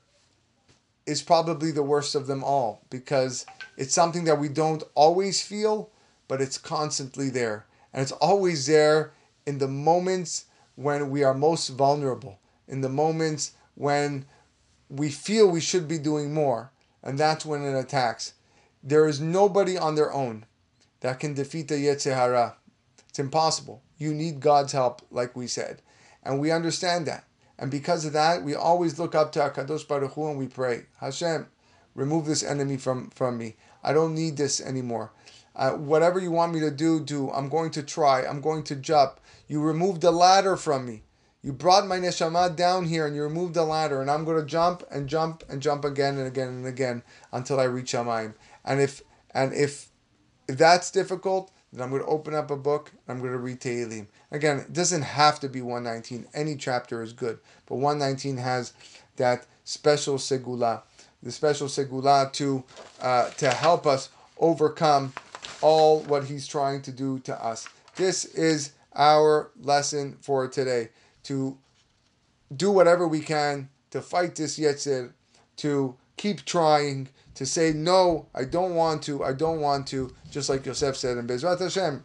is 1.07 1.23
probably 1.23 1.71
the 1.71 1.83
worst 1.83 2.14
of 2.14 2.27
them 2.27 2.45
all 2.45 2.83
because 2.90 3.47
it's 3.79 3.95
something 3.95 4.25
that 4.25 4.38
we 4.38 4.49
don't 4.49 4.83
always 4.95 5.43
feel, 5.43 5.90
but 6.29 6.43
it's 6.43 6.59
constantly 6.59 7.31
there. 7.31 7.64
And 7.94 8.02
it's 8.02 8.12
always 8.12 8.66
there 8.66 9.12
in 9.46 9.59
the 9.59 9.68
moments 9.68 10.46
when 10.74 11.11
we 11.11 11.22
are 11.22 11.33
most 11.33 11.68
vulnerable, 11.68 12.40
in 12.66 12.80
the 12.80 12.88
moments 12.88 13.52
when 13.76 14.26
we 14.90 15.11
feel 15.11 15.48
we 15.48 15.61
should 15.61 15.87
be 15.87 15.98
doing 15.98 16.35
more, 16.35 16.72
and 17.04 17.16
that's 17.16 17.46
when 17.46 17.62
it 17.62 17.78
attacks. 17.78 18.35
There 18.83 19.07
is 19.07 19.20
nobody 19.20 19.78
on 19.78 19.94
their 19.94 20.12
own 20.12 20.44
that 21.00 21.20
can 21.20 21.35
defeat 21.35 21.68
the 21.68 21.76
Yetzer 21.76 22.14
Hara. 22.14 22.57
It's 23.09 23.20
impossible. 23.20 23.83
You 23.96 24.12
need 24.12 24.40
God's 24.40 24.72
help, 24.72 25.02
like 25.11 25.37
we 25.37 25.46
said. 25.46 25.80
And 26.24 26.40
we 26.40 26.50
understand 26.50 27.07
that. 27.07 27.24
And 27.59 27.70
because 27.70 28.04
of 28.04 28.12
that, 28.14 28.42
we 28.42 28.54
always 28.54 28.98
look 28.98 29.14
up 29.14 29.30
to 29.33 29.38
HaKadosh 29.38 29.87
Baruch 29.87 30.14
Hu 30.14 30.28
and 30.28 30.38
we 30.38 30.48
pray, 30.48 30.87
Hashem, 30.98 31.46
remove 31.94 32.26
this 32.26 32.42
enemy 32.42 32.76
from, 32.76 33.11
from 33.11 33.38
me. 33.38 33.54
I 33.85 33.92
don't 33.92 34.14
need 34.14 34.37
this 34.37 34.61
anymore. 34.61 35.12
Uh, 35.57 35.73
whatever 35.73 36.19
you 36.19 36.31
want 36.31 36.53
me 36.53 36.61
to 36.61 36.71
do, 36.71 37.01
do. 37.01 37.31
I'm 37.31 37.49
going 37.49 37.71
to 37.73 37.83
try. 37.83 38.25
I'm 38.27 38.40
going 38.40 38.64
to 38.64 38.77
jump. 38.77 39.21
You 39.47 39.61
removed 39.61 40.01
the 40.01 40.11
ladder 40.11 40.57
from 40.57 40.87
me. 40.87 41.03
You 41.43 41.53
brought 41.53 41.87
my 41.87 41.99
neshama 41.99 42.57
down 42.57 42.87
here 42.87 43.07
and 43.07 43.14
you 43.14 43.23
removed 43.23 43.55
the 43.55 43.64
ladder, 43.64 44.01
and 44.01 44.11
I'm 44.11 44.25
going 44.25 44.40
to 44.40 44.47
jump 44.47 44.83
and 44.90 45.09
jump 45.09 45.45
and 45.49 45.61
jump 45.61 45.85
again 45.85 46.17
and 46.17 46.27
again 46.27 46.49
and 46.49 46.67
again 46.67 47.03
until 47.33 47.61
I 47.61 47.64
reach 47.64 47.93
Shamayim. 47.93 48.35
And 48.64 48.81
if 48.81 49.03
and 49.33 49.53
if 49.53 49.90
if 50.49 50.57
that's 50.57 50.90
difficult, 50.90 51.51
then 51.71 51.83
I'm 51.83 51.90
going 51.90 52.03
to 52.03 52.09
open 52.09 52.35
up 52.35 52.51
a 52.51 52.57
book 52.57 52.93
and 53.07 53.17
I'm 53.17 53.21
going 53.21 53.33
to 53.33 53.38
read 53.38 53.61
Tehillim. 53.61 54.07
Again, 54.31 54.59
it 54.59 54.73
doesn't 54.73 55.03
have 55.03 55.38
to 55.40 55.49
be 55.49 55.61
119. 55.61 56.27
Any 56.33 56.57
chapter 56.57 57.03
is 57.03 57.12
good, 57.12 57.38
but 57.67 57.77
119 57.77 58.38
has 58.38 58.73
that 59.17 59.47
special 59.64 60.17
segula, 60.17 60.83
the 61.23 61.31
special 61.31 61.69
segula 61.69 62.33
to 62.33 62.64
uh, 63.03 63.31
to 63.31 63.51
help 63.51 63.87
us 63.87 64.09
overcome 64.38 65.12
all 65.64 66.00
what 66.00 66.24
he's 66.24 66.46
trying 66.46 66.83
to 66.83 66.92
do 66.92 67.18
to 67.20 67.35
us. 67.42 67.66
This 67.96 68.27
is 68.27 68.72
our 68.94 69.50
lesson 69.59 70.18
for 70.20 70.46
today 70.46 70.90
to 71.22 71.57
do 72.55 72.70
whatever 72.70 73.09
we 73.09 73.20
can 73.20 73.70
to 73.90 74.03
fight 74.03 74.37
this 74.37 74.59
Yetzer, 74.59 75.12
to 75.57 75.96
keep 76.18 76.44
trying, 76.44 77.09
to 77.35 77.46
say, 77.46 77.72
no, 77.72 78.27
I 78.35 78.44
don't 78.44 78.74
want 78.74 79.03
to, 79.05 79.24
I 79.24 79.33
don't 79.33 79.61
want 79.61 79.87
to, 79.88 80.12
just 80.31 80.50
like 80.50 80.66
Yosef 80.66 80.96
said 80.96 81.16
in 81.16 81.27
Bezrat 81.27 81.59
Hashem. 81.59 82.05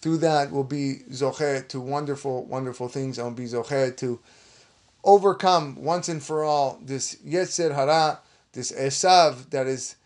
Through 0.00 0.18
that, 0.18 0.50
we'll 0.50 0.64
be 0.64 1.00
Zocher 1.10 1.68
to 1.68 1.78
wonderful, 1.78 2.46
wonderful 2.46 2.88
things, 2.88 3.18
and 3.18 3.26
we'll 3.26 3.34
be 3.34 3.52
Zocher 3.52 3.94
to 3.98 4.18
overcome 5.04 5.76
once 5.76 6.08
and 6.08 6.22
for 6.22 6.42
all 6.42 6.80
this 6.82 7.16
Yetzer 7.16 7.74
Hara, 7.74 8.20
this 8.52 8.72
Esav 8.72 9.50
that 9.50 9.66
is 9.66 9.96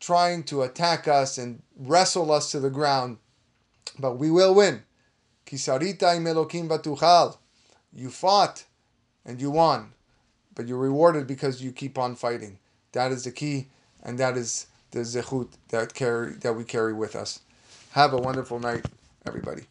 trying 0.00 0.42
to 0.44 0.62
attack 0.62 1.08
us 1.08 1.38
and 1.38 1.62
wrestle 1.76 2.30
us 2.32 2.50
to 2.50 2.60
the 2.60 2.70
ground. 2.70 3.18
But 3.98 4.18
we 4.18 4.30
will 4.30 4.54
win. 4.54 4.82
Kisarita 5.46 6.18
Melokim 6.20 6.68
Batuchal. 6.68 7.36
You 7.92 8.10
fought 8.10 8.64
and 9.24 9.40
you 9.40 9.50
won, 9.50 9.92
but 10.54 10.66
you're 10.66 10.78
rewarded 10.78 11.26
because 11.26 11.62
you 11.62 11.72
keep 11.72 11.98
on 11.98 12.14
fighting. 12.14 12.58
That 12.92 13.12
is 13.12 13.24
the 13.24 13.30
key, 13.30 13.68
and 14.02 14.18
that 14.18 14.36
is 14.36 14.66
the 14.90 15.00
zechut 15.00 15.48
that 15.68 15.94
carry 15.94 16.34
that 16.34 16.54
we 16.54 16.64
carry 16.64 16.92
with 16.92 17.16
us. 17.16 17.40
Have 17.92 18.12
a 18.12 18.18
wonderful 18.18 18.58
night, 18.58 18.86
everybody. 19.26 19.62